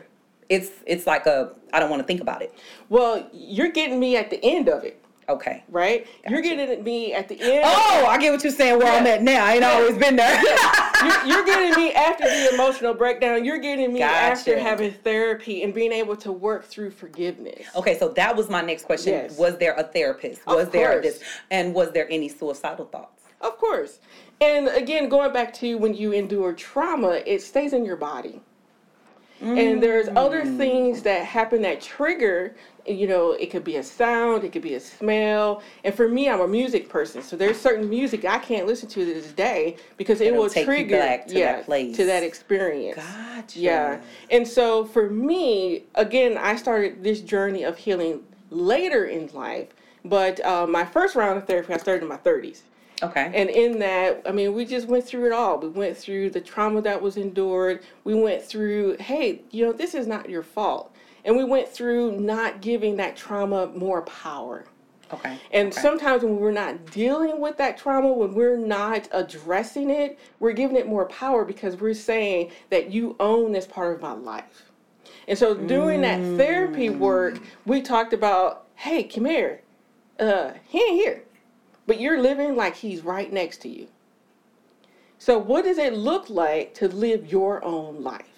it's 0.50 0.70
it's 0.86 1.06
like 1.08 1.26
a 1.26 1.52
I 1.74 1.80
don't 1.80 1.90
want 1.90 2.02
to 2.02 2.08
think 2.08 2.22
about 2.22 2.42
it. 2.42 2.54
Well, 2.90 3.28
you're 3.34 3.72
getting 3.72 4.00
me 4.00 4.16
at 4.16 4.30
the 4.30 4.40
end 4.44 4.70
of 4.70 4.84
it, 4.84 5.04
Okay. 5.28 5.64
right? 5.70 6.06
You're 6.30 6.42
Gotcha. 6.42 6.56
getting 6.56 6.84
me 6.84 7.14
at 7.14 7.28
the 7.28 7.40
end. 7.42 7.64
Oh, 7.66 8.06
I 8.08 8.18
get 8.20 8.32
what 8.32 8.44
you're 8.44 8.54
saying. 8.54 8.78
Where 8.78 8.92
I'm 8.92 9.08
at 9.08 9.24
now, 9.24 9.44
I 9.46 9.56
ain't 9.56 9.64
always 9.64 9.98
been 9.98 10.16
there. 10.16 10.40
you're, 11.04 11.26
you're 11.26 11.46
getting 11.46 11.76
me 11.84 11.94
after 11.94 12.26
the 12.26 12.54
emotional 12.54 12.94
breakdown. 12.94 13.44
You're 13.44 13.58
getting 13.60 13.92
me 13.94 14.02
after 14.04 14.60
having 14.60 14.92
therapy 14.94 15.64
and 15.64 15.74
being 15.74 15.92
able 15.92 16.16
to 16.18 16.32
work 16.32 16.66
through 16.66 16.92
forgiveness. 16.92 17.66
okay, 17.76 17.98
so 17.98 18.10
that 18.10 18.36
was 18.36 18.50
my 18.50 18.62
next 18.62 18.86
question. 18.86 19.14
Yes. 19.14 19.38
Was 19.38 19.58
there 19.58 19.74
a 19.74 19.84
therapist? 19.84 20.42
Of 20.48 20.56
Was 20.56 20.70
there 20.70 21.02
this? 21.02 21.22
And 21.50 21.74
was 21.74 21.92
there 21.92 22.08
any 22.12 22.30
suicidal 22.30 22.86
thoughts? 22.86 23.24
Of 23.42 23.58
course. 23.58 24.00
And 24.42 24.68
again, 24.68 25.10
going 25.10 25.34
back 25.34 25.54
to 25.56 25.78
when 25.78 25.94
you 25.94 26.12
endure 26.12 26.54
trauma, 26.54 27.22
it 27.26 27.42
stays 27.42 27.74
in 27.74 27.84
your 27.86 27.96
body. 27.98 28.42
And 29.42 29.84
there's 29.84 30.08
other 30.16 30.44
Mm. 30.44 30.58
things 30.58 31.02
that 31.04 31.24
happen 31.26 31.62
that 31.64 31.80
trigger, 31.82 32.56
you 32.88 33.08
know, 33.08 33.32
it 33.32 33.50
could 33.50 33.64
be 33.64 33.78
a 33.78 33.84
sound, 33.84 34.44
it 34.44 34.52
could 34.52 34.62
be 34.62 34.76
a 34.76 34.80
smell. 34.80 35.62
And 35.84 35.94
for 35.94 36.08
me, 36.08 36.30
I'm 36.30 36.42
a 36.42 36.48
music 36.48 36.90
person. 36.90 37.22
So 37.22 37.36
there's 37.36 37.60
certain 37.60 37.90
music 37.90 38.26
I 38.26 38.40
can't 38.40 38.68
listen 38.68 38.90
to 38.90 39.06
to 39.06 39.14
this 39.14 39.32
day 39.32 39.78
because 39.98 40.22
it 40.22 40.28
It'll 40.28 40.44
will 40.44 40.50
trigger 40.50 40.98
back 40.98 41.28
to 41.28 41.34
that 41.34 41.40
yeah, 41.40 41.62
place. 41.64 41.96
to 41.98 42.06
that 42.06 42.24
experience. 42.24 42.98
Gotcha. 42.98 43.60
Yeah. 43.60 44.02
And 44.30 44.48
so 44.48 44.86
for 44.86 45.10
me, 45.10 45.84
again, 45.96 46.38
I 46.38 46.56
started 46.56 47.04
this 47.04 47.22
journey 47.22 47.64
of 47.64 47.78
healing 47.78 48.22
later 48.50 49.06
in 49.06 49.28
life. 49.34 49.70
But 50.04 50.44
uh, 50.46 50.68
my 50.68 50.86
first 50.86 51.16
round 51.16 51.38
of 51.38 51.48
therapy, 51.48 51.74
I 51.74 51.78
started 51.78 52.04
in 52.04 52.10
my 52.10 52.18
30s. 52.18 52.62
Okay. 53.04 53.32
And 53.34 53.50
in 53.50 53.80
that, 53.80 54.22
I 54.26 54.32
mean, 54.32 54.54
we 54.54 54.66
just 54.66 54.88
went 54.88 55.06
through 55.06 55.26
it 55.26 55.32
all. 55.34 55.60
We 55.60 55.68
went 55.68 55.98
through 55.98 56.30
the 56.30 56.40
trauma 56.40 56.82
that 56.84 57.02
was 57.02 57.18
endured. 57.18 57.84
We 58.04 58.14
went 58.14 58.44
through, 58.44 58.98
hey, 59.00 59.42
you 59.52 59.66
know, 59.66 59.74
this 59.74 59.94
is 59.94 60.08
not 60.08 60.30
your 60.30 60.44
fault. 60.44 60.95
And 61.26 61.36
we 61.36 61.44
went 61.44 61.68
through 61.68 62.22
not 62.22 62.62
giving 62.62 62.96
that 62.98 63.18
trauma 63.18 63.68
more 63.68 64.04
power. 64.04 64.66
okay. 65.12 65.38
And 65.52 65.74
okay. 65.74 65.82
sometimes 65.82 66.24
when 66.24 66.38
we're 66.38 66.52
not 66.52 66.86
dealing 66.92 67.42
with 67.42 67.58
that 67.58 67.78
trauma, 67.78 68.14
when 68.14 68.34
we're 68.36 68.58
not 68.58 69.10
addressing 69.12 69.90
it, 69.90 70.20
we're 70.40 70.54
giving 70.54 70.78
it 70.78 70.88
more 70.88 71.06
power 71.08 71.44
because 71.44 71.76
we're 71.78 71.96
saying 71.96 72.52
that 72.70 72.92
you 72.92 73.16
own 73.20 73.52
this 73.52 73.66
part 73.66 73.96
of 73.96 74.02
my 74.02 74.14
life. 74.14 74.72
And 75.28 75.38
so 75.38 75.56
doing 75.56 76.02
that 76.02 76.20
therapy 76.38 76.90
work, 76.90 77.40
we 77.66 77.82
talked 77.82 78.14
about, 78.14 78.68
hey, 78.76 79.04
come 79.04 79.26
here. 79.26 79.62
Uh, 80.20 80.52
he 80.68 80.80
ain't 80.80 81.02
here. 81.02 81.24
But 81.88 82.00
you're 82.00 82.22
living 82.22 82.56
like 82.56 82.76
he's 82.76 83.02
right 83.02 83.32
next 83.34 83.58
to 83.64 83.70
you. 83.70 83.88
So 85.18 85.40
what 85.40 85.64
does 85.64 85.80
it 85.80 85.94
look 85.94 86.30
like 86.30 86.76
to 86.76 86.88
live 86.88 87.32
your 87.32 87.64
own 87.66 88.04
life? 88.04 88.35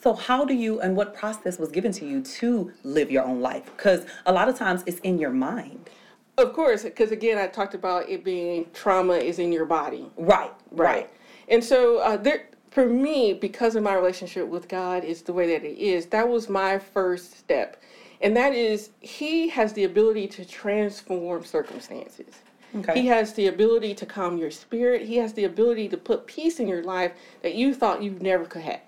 So 0.00 0.14
how 0.14 0.44
do 0.44 0.54
you 0.54 0.80
and 0.80 0.94
what 0.94 1.14
process 1.14 1.58
was 1.58 1.70
given 1.70 1.90
to 1.92 2.06
you 2.06 2.22
to 2.22 2.72
live 2.84 3.10
your 3.10 3.24
own 3.24 3.40
life? 3.40 3.64
Because 3.76 4.06
a 4.26 4.32
lot 4.32 4.48
of 4.48 4.56
times 4.56 4.84
it's 4.86 5.00
in 5.00 5.18
your 5.18 5.30
mind. 5.30 5.90
Of 6.36 6.52
course, 6.52 6.84
because 6.84 7.10
again, 7.10 7.36
I 7.36 7.48
talked 7.48 7.74
about 7.74 8.08
it 8.08 8.22
being 8.22 8.66
trauma 8.72 9.14
is 9.14 9.40
in 9.40 9.50
your 9.50 9.66
body. 9.66 10.08
Right. 10.16 10.52
Right. 10.70 11.10
And 11.48 11.64
so 11.64 11.98
uh, 11.98 12.16
there, 12.16 12.46
for 12.70 12.86
me, 12.86 13.32
because 13.32 13.74
of 13.74 13.82
my 13.82 13.94
relationship 13.94 14.46
with 14.46 14.68
God 14.68 15.02
is 15.02 15.22
the 15.22 15.32
way 15.32 15.48
that 15.48 15.64
it 15.64 15.78
is, 15.78 16.06
that 16.06 16.28
was 16.28 16.48
my 16.48 16.78
first 16.78 17.36
step. 17.36 17.82
And 18.20 18.36
that 18.36 18.52
is, 18.52 18.90
He 19.00 19.48
has 19.48 19.72
the 19.72 19.82
ability 19.82 20.28
to 20.28 20.44
transform 20.44 21.44
circumstances. 21.44 22.34
Okay. 22.76 23.00
He 23.00 23.06
has 23.08 23.32
the 23.32 23.48
ability 23.48 23.94
to 23.94 24.06
calm 24.06 24.38
your 24.38 24.52
spirit. 24.52 25.02
He 25.02 25.16
has 25.16 25.32
the 25.32 25.44
ability 25.44 25.88
to 25.88 25.96
put 25.96 26.26
peace 26.26 26.60
in 26.60 26.68
your 26.68 26.84
life 26.84 27.12
that 27.42 27.54
you 27.54 27.74
thought 27.74 28.00
you 28.00 28.12
never 28.20 28.44
could 28.44 28.62
have. 28.62 28.80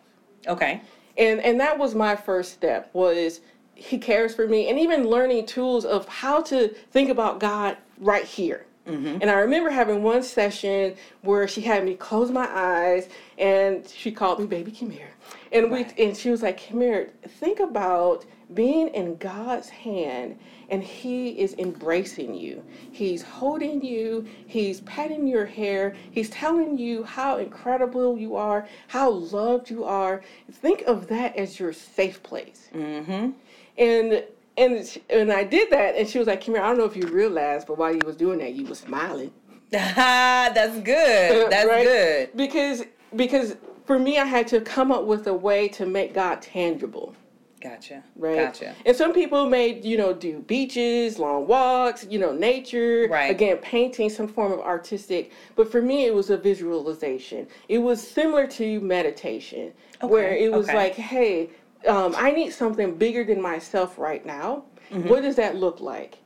Okay. 0.46 0.82
And 1.16 1.40
and 1.40 1.60
that 1.60 1.78
was 1.78 1.94
my 1.94 2.16
first 2.16 2.52
step 2.52 2.90
was 2.92 3.40
he 3.74 3.98
cares 3.98 4.34
for 4.34 4.46
me 4.46 4.68
and 4.68 4.78
even 4.78 5.08
learning 5.08 5.46
tools 5.46 5.84
of 5.84 6.06
how 6.06 6.42
to 6.42 6.68
think 6.90 7.08
about 7.08 7.40
God 7.40 7.78
right 7.98 8.24
here. 8.24 8.66
Mm-hmm. 8.86 9.18
And 9.20 9.30
I 9.30 9.34
remember 9.40 9.70
having 9.70 10.02
one 10.02 10.22
session 10.22 10.94
where 11.22 11.46
she 11.46 11.60
had 11.60 11.84
me 11.84 11.94
close 11.94 12.30
my 12.30 12.48
eyes 12.50 13.08
and 13.38 13.86
she 13.88 14.10
called 14.10 14.40
me 14.40 14.46
baby 14.46 14.70
come 14.70 14.90
here. 14.90 15.10
And 15.52 15.70
we 15.70 15.86
and 15.98 16.16
she 16.16 16.30
was 16.30 16.42
like, 16.42 16.68
Come 16.68 16.80
here, 16.80 17.10
think 17.26 17.60
about 17.60 18.24
being 18.54 18.88
in 18.88 19.16
God's 19.16 19.68
hand 19.68 20.38
and 20.68 20.82
he 20.82 21.30
is 21.40 21.54
embracing 21.58 22.34
you. 22.34 22.62
He's 22.92 23.22
holding 23.22 23.84
you, 23.84 24.26
he's 24.46 24.80
patting 24.82 25.26
your 25.26 25.46
hair, 25.46 25.94
he's 26.10 26.30
telling 26.30 26.78
you 26.78 27.02
how 27.04 27.38
incredible 27.38 28.18
you 28.18 28.36
are, 28.36 28.66
how 28.88 29.10
loved 29.10 29.70
you 29.70 29.84
are. 29.84 30.22
Think 30.52 30.82
of 30.82 31.08
that 31.08 31.36
as 31.36 31.58
your 31.58 31.72
safe 31.72 32.22
place. 32.22 32.68
Mm-hmm. 32.74 33.30
And 33.78 34.24
and 34.56 34.98
and 35.08 35.32
I 35.32 35.44
did 35.44 35.70
that, 35.70 35.94
and 35.96 36.08
she 36.08 36.18
was 36.18 36.26
like, 36.26 36.44
"Come 36.44 36.54
here." 36.54 36.62
I 36.62 36.68
don't 36.68 36.78
know 36.78 36.84
if 36.84 36.96
you 36.96 37.06
realized, 37.06 37.66
but 37.66 37.78
while 37.78 37.92
you 37.92 38.00
was 38.04 38.16
doing 38.16 38.40
that, 38.40 38.52
you 38.52 38.66
was 38.66 38.80
smiling. 38.80 39.32
That's 39.70 40.78
good. 40.80 41.50
That's 41.50 41.68
Right? 41.68 41.84
good. 41.84 42.36
Because 42.36 42.84
because 43.16 43.56
for 43.86 43.98
me, 43.98 44.18
I 44.18 44.24
had 44.24 44.46
to 44.48 44.60
come 44.60 44.92
up 44.92 45.04
with 45.04 45.26
a 45.28 45.34
way 45.34 45.68
to 45.68 45.86
make 45.86 46.14
God 46.14 46.42
tangible. 46.42 47.14
Gotcha. 47.60 48.02
Right. 48.16 48.36
Gotcha. 48.36 48.74
And 48.86 48.96
some 48.96 49.12
people 49.12 49.46
may, 49.46 49.80
you 49.80 49.98
know, 49.98 50.14
do 50.14 50.40
beaches, 50.40 51.18
long 51.18 51.46
walks, 51.46 52.06
you 52.08 52.18
know, 52.18 52.32
nature. 52.32 53.06
Right. 53.10 53.30
Again, 53.30 53.58
painting, 53.58 54.08
some 54.08 54.28
form 54.28 54.52
of 54.52 54.60
artistic. 54.60 55.32
But 55.56 55.70
for 55.70 55.82
me, 55.82 56.06
it 56.06 56.14
was 56.14 56.30
a 56.30 56.38
visualization. 56.38 57.46
It 57.68 57.78
was 57.78 58.06
similar 58.06 58.46
to 58.46 58.80
meditation, 58.80 59.72
where 60.00 60.34
it 60.34 60.50
was 60.50 60.68
okay. 60.68 60.76
like, 60.76 60.94
hey, 60.94 61.50
um, 61.86 62.14
I 62.16 62.30
need 62.30 62.52
something 62.52 62.96
bigger 62.96 63.24
than 63.24 63.42
myself 63.42 63.98
right 63.98 64.24
now. 64.24 64.64
Mm-hmm. 64.90 65.08
What 65.08 65.22
does 65.22 65.36
that 65.36 65.56
look 65.56 65.80
like? 65.80 66.18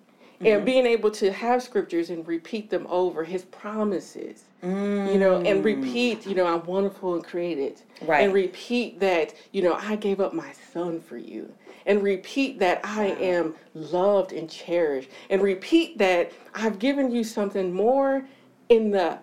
And 0.47 0.65
being 0.65 0.87
able 0.87 1.11
to 1.13 1.33
have 1.33 1.63
scriptures 1.63 2.11
and 2.11 2.27
repeat 2.27 2.71
them 2.71 2.87
over, 2.89 3.25
his 3.25 3.45
promises, 3.45 4.45
you 4.63 5.19
know, 5.19 5.41
and 5.43 5.65
repeat, 5.65 6.27
you 6.27 6.35
know, 6.35 6.47
I'm 6.47 6.65
wonderful 6.65 7.15
and 7.15 7.25
created. 7.25 7.83
Mm. 8.01 8.09
Right. 8.09 8.25
And 8.25 8.33
repeat 8.33 9.01
that, 9.01 9.35
you 9.53 9.63
know, 9.63 9.75
I 9.75 9.97
gave 9.97 10.21
up 10.21 10.33
my 10.33 10.53
son 10.73 11.01
for 11.01 11.17
you. 11.17 11.53
And 11.87 12.03
repeat 12.03 12.59
that 12.61 12.81
I 12.83 13.09
am 13.21 13.55
loved 13.75 14.33
and 14.33 14.49
cherished. 14.49 15.11
And 15.29 15.43
repeat 15.43 15.99
that 15.99 16.33
I've 16.55 16.79
given 16.79 17.11
you 17.11 17.25
something 17.25 17.73
more 17.73 18.25
in 18.71 18.91
the, 18.91 19.19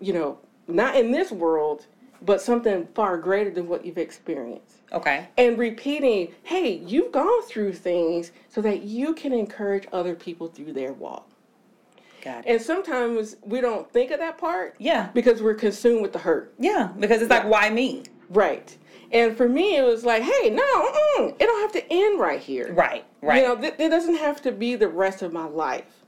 you 0.00 0.12
know, 0.12 0.38
not 0.68 0.94
in 0.94 1.10
this 1.10 1.32
world, 1.32 1.86
but 2.22 2.40
something 2.40 2.86
far 2.94 3.16
greater 3.18 3.50
than 3.50 3.66
what 3.66 3.84
you've 3.84 3.98
experienced. 3.98 4.79
Okay. 4.92 5.28
And 5.38 5.56
repeating, 5.58 6.32
hey, 6.42 6.78
you've 6.78 7.12
gone 7.12 7.42
through 7.44 7.74
things 7.74 8.32
so 8.48 8.60
that 8.62 8.82
you 8.82 9.14
can 9.14 9.32
encourage 9.32 9.86
other 9.92 10.14
people 10.14 10.48
through 10.48 10.72
their 10.72 10.92
walk. 10.92 11.28
Got 12.22 12.44
it. 12.46 12.50
And 12.50 12.60
sometimes 12.60 13.36
we 13.42 13.60
don't 13.60 13.90
think 13.90 14.10
of 14.10 14.18
that 14.18 14.36
part 14.36 14.74
Yeah. 14.78 15.08
because 15.14 15.42
we're 15.42 15.54
consumed 15.54 16.02
with 16.02 16.12
the 16.12 16.18
hurt. 16.18 16.52
Yeah. 16.58 16.90
Because 16.98 17.22
it's 17.22 17.30
like, 17.30 17.46
why 17.46 17.70
me? 17.70 18.02
Right. 18.28 18.76
And 19.12 19.36
for 19.36 19.48
me, 19.48 19.76
it 19.76 19.82
was 19.82 20.04
like, 20.04 20.22
hey, 20.22 20.50
no, 20.50 20.62
mm-mm, 20.62 21.30
it 21.30 21.38
don't 21.38 21.60
have 21.62 21.72
to 21.72 21.92
end 21.92 22.20
right 22.20 22.40
here. 22.40 22.72
Right. 22.72 23.04
Right. 23.22 23.42
You 23.42 23.48
know, 23.48 23.56
th- 23.60 23.74
it 23.78 23.88
doesn't 23.88 24.16
have 24.16 24.40
to 24.42 24.52
be 24.52 24.76
the 24.76 24.88
rest 24.88 25.22
of 25.22 25.32
my 25.32 25.46
life. 25.46 26.04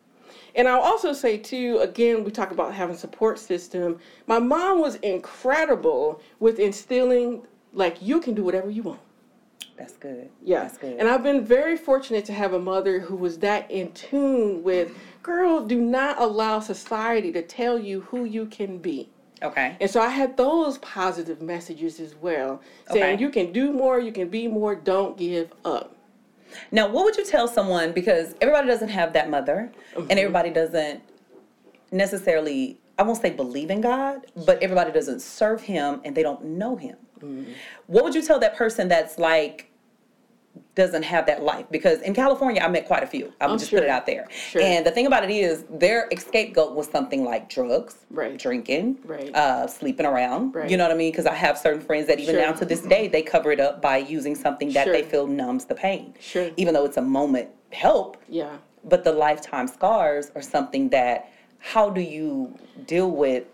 And 0.54 0.68
I'll 0.68 0.80
also 0.82 1.12
say 1.12 1.38
too, 1.38 1.78
again, 1.80 2.24
we 2.24 2.30
talk 2.30 2.50
about 2.50 2.74
having 2.74 2.96
support 2.96 3.38
system. 3.38 3.98
My 4.26 4.38
mom 4.38 4.80
was 4.80 4.96
incredible 4.96 6.20
with 6.40 6.58
instilling 6.58 7.42
like 7.72 8.02
you 8.02 8.20
can 8.20 8.34
do 8.34 8.42
whatever 8.44 8.70
you 8.70 8.82
want. 8.82 9.00
That's 9.76 9.94
good. 9.94 10.28
Yeah. 10.44 10.62
That's 10.62 10.78
good. 10.78 10.98
And 10.98 11.08
I've 11.08 11.22
been 11.22 11.44
very 11.44 11.76
fortunate 11.76 12.24
to 12.26 12.32
have 12.32 12.52
a 12.52 12.58
mother 12.58 13.00
who 13.00 13.16
was 13.16 13.38
that 13.38 13.70
in 13.70 13.90
tune 13.92 14.62
with, 14.62 14.92
girl, 15.22 15.64
do 15.66 15.80
not 15.80 16.20
allow 16.20 16.60
society 16.60 17.32
to 17.32 17.42
tell 17.42 17.78
you 17.78 18.02
who 18.02 18.24
you 18.24 18.46
can 18.46 18.78
be. 18.78 19.08
okay. 19.42 19.76
And 19.80 19.90
so 19.90 20.00
I 20.00 20.08
had 20.08 20.36
those 20.36 20.78
positive 20.78 21.40
messages 21.40 21.98
as 22.00 22.14
well, 22.14 22.60
saying 22.90 23.14
Okay. 23.14 23.22
you 23.22 23.30
can 23.30 23.50
do 23.52 23.72
more, 23.72 23.98
you 23.98 24.12
can 24.12 24.28
be 24.28 24.46
more, 24.46 24.74
don't 24.76 25.16
give 25.16 25.52
up. 25.64 25.96
Now, 26.70 26.86
what 26.88 27.04
would 27.06 27.16
you 27.16 27.24
tell 27.24 27.48
someone 27.48 27.92
because 27.92 28.34
everybody 28.42 28.68
doesn't 28.68 28.90
have 28.90 29.14
that 29.14 29.30
mother, 29.30 29.72
Mm-hmm. 29.96 30.10
and 30.10 30.18
everybody 30.20 30.50
doesn't 30.50 31.02
necessarily, 31.90 32.78
I 32.98 33.02
won't 33.02 33.20
say 33.20 33.30
believe 33.30 33.70
in 33.70 33.80
God, 33.80 34.26
but 34.46 34.62
everybody 34.62 34.92
doesn't 34.92 35.20
serve 35.22 35.62
Him 35.62 36.00
and 36.04 36.14
they 36.14 36.22
don't 36.22 36.44
know 36.44 36.76
Him. 36.76 36.96
Mm-hmm. 37.22 37.52
What 37.86 38.04
would 38.04 38.14
you 38.14 38.22
tell 38.22 38.38
that 38.40 38.56
person 38.56 38.88
that's 38.88 39.18
like 39.18 39.68
doesn't 40.74 41.02
have 41.02 41.26
that 41.26 41.42
life? 41.42 41.66
Because 41.70 42.00
in 42.02 42.14
California, 42.14 42.60
I 42.62 42.68
met 42.68 42.86
quite 42.86 43.02
a 43.02 43.06
few. 43.06 43.32
I 43.40 43.46
would 43.46 43.54
Oh, 43.54 43.58
just 43.58 43.70
put 43.70 43.82
it 43.82 43.88
out 43.88 44.06
there. 44.06 44.26
Sure. 44.30 44.60
And 44.62 44.84
the 44.84 44.90
thing 44.90 45.06
about 45.06 45.24
it 45.24 45.30
is, 45.30 45.64
their 45.70 46.08
scapegoat 46.18 46.74
was 46.74 46.88
something 46.88 47.24
like 47.24 47.48
drugs, 47.48 47.96
Right. 48.10 48.38
drinking, 48.38 48.98
Right. 49.04 49.34
uh, 49.34 49.66
sleeping 49.66 50.06
around. 50.06 50.54
Right. 50.54 50.68
You 50.70 50.76
know 50.76 50.84
what 50.84 50.92
I 50.92 50.96
mean? 50.96 51.10
Because 51.10 51.26
I 51.26 51.34
have 51.34 51.56
certain 51.58 51.80
friends 51.80 52.06
that 52.08 52.20
even 52.20 52.34
Sure. 52.34 52.44
now 52.44 52.52
to 52.52 52.64
this 52.64 52.80
day 52.82 53.08
they 53.08 53.22
cover 53.22 53.50
it 53.52 53.60
up 53.60 53.80
by 53.82 53.98
using 53.98 54.34
something 54.34 54.72
that 54.72 54.86
they 54.86 55.02
feel 55.02 55.26
numbs 55.26 55.64
the 55.66 55.74
pain 55.74 56.14
Sure. 56.20 56.50
even 56.56 56.74
though 56.74 56.84
it's 56.84 56.96
a 56.98 57.02
moment 57.02 57.48
help 57.70 58.16
Yeah. 58.28 58.56
but 58.84 59.04
the 59.04 59.12
lifetime 59.12 59.66
scars 59.68 60.30
are 60.34 60.42
something 60.42 60.90
that 60.90 61.28
how 61.58 61.88
do 61.88 62.00
you 62.02 62.54
deal 62.86 63.10
with 63.10 63.44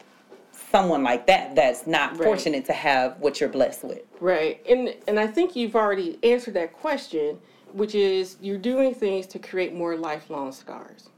someone 0.70 1.02
like 1.02 1.26
that 1.26 1.54
that's 1.54 1.86
not 1.86 2.12
Right. 2.12 2.22
fortunate 2.24 2.64
to 2.66 2.72
have 2.72 3.18
what 3.20 3.40
you're 3.40 3.48
blessed 3.48 3.84
with. 3.84 4.02
Right. 4.20 4.64
And 4.68 4.94
and 5.06 5.18
I 5.18 5.26
think 5.26 5.56
you've 5.56 5.76
already 5.76 6.18
answered 6.22 6.54
that 6.54 6.72
question, 6.72 7.38
which 7.72 7.94
is 7.94 8.36
you're 8.40 8.58
doing 8.58 8.94
things 8.94 9.26
to 9.28 9.38
create 9.38 9.74
more 9.74 9.96
lifelong 9.96 10.52
scars. 10.52 11.08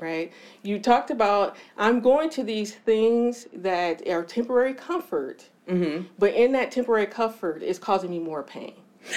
Right? 0.00 0.32
You 0.62 0.78
talked 0.78 1.10
about 1.10 1.56
I'm 1.76 2.00
going 2.00 2.30
to 2.30 2.42
these 2.42 2.74
things 2.74 3.46
that 3.52 4.06
are 4.08 4.24
temporary 4.24 4.74
comfort, 4.74 5.48
Mm-hmm. 5.68 6.06
but 6.18 6.34
in 6.34 6.50
that 6.52 6.72
temporary 6.72 7.06
comfort 7.06 7.62
is 7.62 7.78
causing 7.78 8.10
me 8.10 8.18
more 8.18 8.42
pain. 8.42 8.74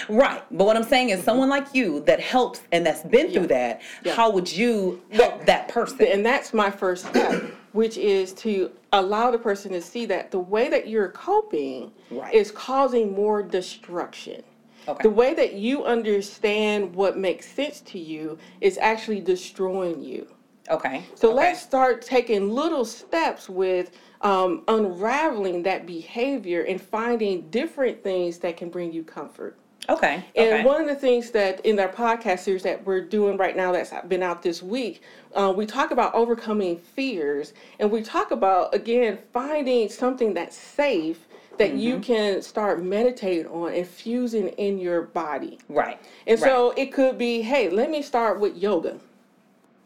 Right. 0.10 0.41
But 0.52 0.65
what 0.65 0.76
I'm 0.76 0.84
saying 0.84 1.10
is 1.10 1.24
someone 1.24 1.50
like 1.50 1.74
you 1.74 2.02
that 2.02 2.19
helps 2.19 2.62
and 2.71 2.86
that's 2.86 3.04
been 3.04 3.32
through 3.32 3.48
that, 3.48 3.82
Yeah. 4.04 4.13
how 4.13 4.30
would 4.32 4.52
you 4.52 5.02
help 5.12 5.45
that 5.45 5.67
person? 5.67 6.08
And 6.08 6.26
that's 6.26 6.54
my 6.54 6.69
first 6.69 7.08
step, 7.08 7.43
which 7.74 7.98
is 7.98 8.34
to 8.34 8.71
allow 8.93 9.32
the 9.32 9.38
person 9.38 9.71
to 9.74 9.82
see 9.82 10.06
that 10.08 10.32
the 10.32 10.39
way 10.39 10.69
that 10.69 10.88
you're 10.88 11.10
coping 11.10 11.91
Right. 12.10 12.34
is 12.34 12.52
causing 12.52 13.13
more 13.13 13.43
destruction. 13.43 14.43
Okay. 14.88 15.02
The 15.02 15.10
way 15.10 15.34
that 15.34 15.54
you 15.54 15.84
understand 15.84 16.93
what 16.95 17.17
makes 17.17 17.48
sense 17.48 17.82
to 17.82 18.00
you 18.00 18.38
is 18.62 18.78
actually 18.78 19.19
destroying 19.19 20.02
you. 20.02 20.28
Okay. 20.69 21.04
So 21.15 21.30
okay. 21.30 21.38
let's 21.38 21.62
start 21.62 22.02
taking 22.02 22.50
little 22.52 22.86
steps 22.86 23.50
with 23.50 23.91
um, 24.21 24.63
unraveling 24.67 25.63
that 25.63 25.86
behavior 25.86 26.63
and 26.63 26.82
finding 26.82 27.50
different 27.50 28.04
things 28.04 28.39
that 28.39 28.58
can 28.58 28.69
bring 28.69 28.91
you 28.91 29.04
comfort. 29.04 29.58
Okay. 29.89 30.24
And 30.36 30.54
okay. 30.54 30.63
one 30.63 30.82
of 30.82 30.88
the 30.88 30.95
things 30.95 31.32
that 31.32 31.63
in 31.65 31.80
our 31.80 31.89
podcast 31.89 32.39
series 32.39 32.63
that 32.63 32.86
we're 32.86 33.02
doing 33.02 33.38
right 33.38 33.56
now 33.56 33.71
that's 33.71 33.93
been 34.08 34.24
out 34.24 34.41
this 34.41 34.63
week, 34.63 35.02
uh, 35.36 35.54
we 35.56 35.65
talk 35.65 35.91
about 35.91 36.13
overcoming 36.15 36.78
fears, 36.78 37.54
and 37.80 37.91
we 37.91 38.02
talk 38.02 38.32
about 38.32 38.74
again 38.74 39.19
finding 39.34 39.89
something 39.89 40.34
that's 40.34 40.58
safe 40.58 41.28
that 41.58 41.69
Mm-hmm. 41.69 41.78
you 41.80 42.00
can 42.00 42.41
start 42.41 42.84
meditating 42.84 43.48
on 43.48 43.74
and 43.74 43.88
fusing 43.88 44.50
in 44.50 44.78
your 44.78 45.04
body. 45.04 45.58
right. 45.69 45.98
And 46.28 46.38
right. 46.41 46.50
so 46.50 46.71
it 46.76 46.88
could 46.91 47.17
be, 47.17 47.41
hey, 47.41 47.69
let 47.69 47.89
me 47.89 48.02
start 48.02 48.39
with 48.41 48.58
yoga. 48.58 49.00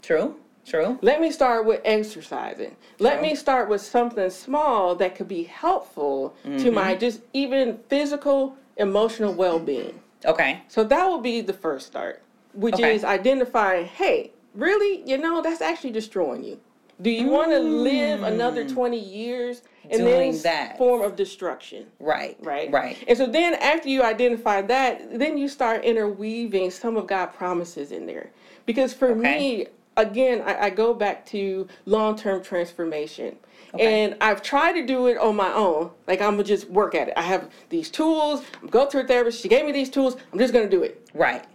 true. 0.01 0.35
True. 0.65 0.99
Let 1.01 1.19
me 1.19 1.31
start 1.31 1.65
with 1.65 1.81
exercising. 1.83 2.75
Let 2.99 3.19
True. 3.19 3.29
me 3.29 3.35
start 3.35 3.69
with 3.69 3.81
something 3.81 4.29
small 4.29 4.93
that 4.95 5.15
could 5.15 5.27
be 5.27 5.43
helpful 5.43 6.35
to 6.43 6.69
my 6.71 6.91
Mm-hmm. 6.91 6.99
just 6.99 7.21
even 7.33 7.79
physical, 7.87 8.55
emotional 8.79 9.33
well-being. 9.33 9.99
Okay. 10.25 10.61
So 10.67 10.83
that 10.83 11.05
will 11.05 11.19
be 11.21 11.41
the 11.41 11.53
first 11.53 11.85
start, 11.87 12.23
which 12.53 12.75
Okay. 12.75 12.95
is 12.95 13.03
identifying, 13.03 13.85
hey, 13.85 14.31
really, 14.55 15.03
you 15.05 15.17
know, 15.17 15.41
that's 15.41 15.61
actually 15.61 15.91
destroying 15.91 16.43
you. 16.43 16.59
Do 17.01 17.09
you 17.09 17.29
want 17.29 17.51
to 17.51 17.59
live 17.59 18.23
another 18.23 18.65
20 18.67 18.99
years 18.99 19.61
in 19.89 20.01
Mm. 20.01 20.05
Doing 20.05 20.31
this 20.33 20.43
that. 20.43 20.77
form 20.77 21.01
of 21.01 21.15
destruction? 21.15 21.85
Right. 21.99 22.35
Right. 22.41 22.69
Right. 22.69 22.97
And 23.07 23.17
so 23.17 23.25
then 23.25 23.53
after 23.55 23.87
you 23.87 24.03
identify 24.03 24.61
that, 24.63 25.17
then 25.17 25.37
you 25.37 25.47
start 25.47 25.85
interweaving 25.85 26.71
some 26.71 26.97
of 26.97 27.07
God 27.07 27.27
promises 27.27 27.93
in 27.93 28.05
there. 28.05 28.31
Because 28.65 28.93
for 28.93 29.11
Okay. 29.11 29.37
me, 29.37 29.67
again, 29.99 30.41
I, 30.45 30.65
I 30.65 30.69
go 30.69 30.93
back 30.93 31.25
to 31.27 31.67
long-term 31.85 32.43
transformation. 32.43 33.37
Okay. 33.73 34.03
And 34.05 34.17
I've 34.19 34.41
tried 34.41 34.73
to 34.73 34.85
do 34.85 35.07
it 35.07 35.17
on 35.17 35.35
my 35.35 35.53
own. 35.53 35.91
Like 36.07 36.21
I'm 36.21 36.31
gonna 36.31 36.43
just 36.43 36.67
work 36.69 36.95
at 36.95 37.09
it. 37.09 37.13
I 37.15 37.21
have 37.21 37.51
these 37.69 37.91
tools. 37.91 38.43
I'm 38.61 38.67
go 38.69 38.87
to 38.87 39.01
a 39.01 39.03
therapist. 39.03 39.41
She 39.41 39.47
gave 39.47 39.65
me 39.65 39.71
these 39.71 39.91
tools. 39.91 40.17
I'm 40.33 40.39
just 40.39 40.53
gonna 40.53 40.69
do 40.69 40.81
it. 40.81 41.07
Right. 41.13 41.45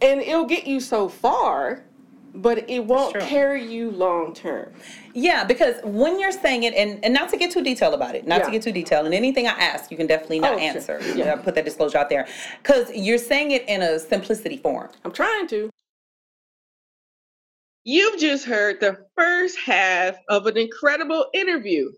And 0.00 0.22
it'll 0.22 0.46
get 0.46 0.66
you 0.66 0.80
so 0.80 1.08
far, 1.10 1.84
but 2.34 2.70
it 2.70 2.84
won't 2.86 3.18
carry 3.20 3.62
you 3.64 3.90
long 3.90 4.32
term. 4.34 4.72
Yeah, 5.14 5.44
because 5.44 5.76
when 5.84 6.18
you're 6.18 6.32
saying 6.32 6.62
it, 6.62 6.72
and, 6.74 7.04
and 7.04 7.12
not 7.12 7.28
to 7.28 7.36
get 7.36 7.50
too 7.50 7.62
detailed 7.62 7.92
about 7.92 8.14
it, 8.14 8.26
not 8.26 8.42
to 8.44 8.50
get 8.50 8.62
too 8.62 8.72
detailed, 8.72 9.04
and 9.04 9.14
anything 9.14 9.46
I 9.46 9.50
ask, 9.50 9.90
you 9.90 9.98
can 9.98 10.06
definitely 10.06 10.40
not 10.40 10.54
Oh, 10.54 10.58
sure. 10.58 10.66
answer. 10.68 11.00
Yeah. 11.04 11.24
Yeah. 11.24 11.36
Put 11.36 11.54
that 11.56 11.66
disclosure 11.66 11.98
out 11.98 12.08
there. 12.08 12.26
Because 12.62 12.90
you're 12.94 13.18
saying 13.18 13.50
it 13.50 13.68
in 13.68 13.82
a 13.82 13.98
simplicity 13.98 14.56
form. 14.56 14.88
I'm 15.04 15.12
trying 15.12 15.46
to. 15.48 15.70
You've 17.84 18.20
just 18.20 18.44
heard 18.44 18.80
the 18.80 18.98
first 19.16 19.58
half 19.58 20.16
of 20.28 20.46
an 20.46 20.56
incredible 20.56 21.26
interview. 21.34 21.90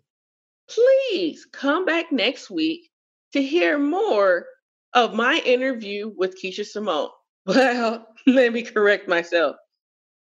Please 0.68 1.46
come 1.52 1.84
back 1.84 2.10
next 2.10 2.50
week 2.50 2.90
to 3.34 3.42
hear 3.42 3.78
more 3.78 4.46
of 4.94 5.12
my 5.14 5.42
interview 5.44 6.10
with 6.16 6.40
Keisha 6.42 6.64
Simone. 6.64 7.10
Well, 7.46 8.06
let 8.26 8.54
me 8.54 8.62
correct 8.62 9.06
myself. 9.06 9.56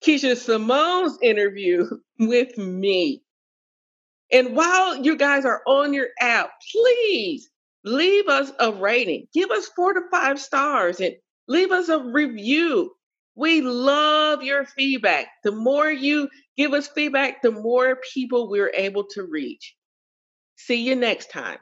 Keisha 0.02 0.38
Simone's 0.38 1.17
interview 1.22 1.89
with 2.19 2.58
me. 2.58 3.24
And 4.32 4.56
while 4.56 4.95
you 4.95 5.17
guys 5.17 5.43
are 5.43 5.62
on 5.67 5.93
your 5.93 6.08
app, 6.22 6.52
please 6.72 7.50
leave 7.84 8.28
us 8.30 8.52
a 8.60 8.72
rating. 8.72 9.28
Give 9.34 9.52
us 9.52 9.69
four 9.76 9.93
to 9.93 10.02
five 10.12 10.39
stars 10.39 11.02
and 11.02 11.15
leave 11.50 11.72
us 11.72 11.89
a 11.89 12.00
review. 12.00 12.91
We 13.39 13.62
love 13.62 14.43
your 14.43 14.65
feedback. 14.65 15.28
The 15.45 15.54
more 15.54 15.89
you 15.89 16.28
give 16.58 16.73
us 16.73 16.89
feedback, 16.89 17.41
the 17.41 17.52
more 17.52 17.97
people 18.13 18.49
we're 18.49 18.73
able 18.75 19.06
to 19.12 19.23
reach. 19.23 19.78
See 20.58 20.84
you 20.84 20.97
next 20.97 21.32
time. 21.32 21.60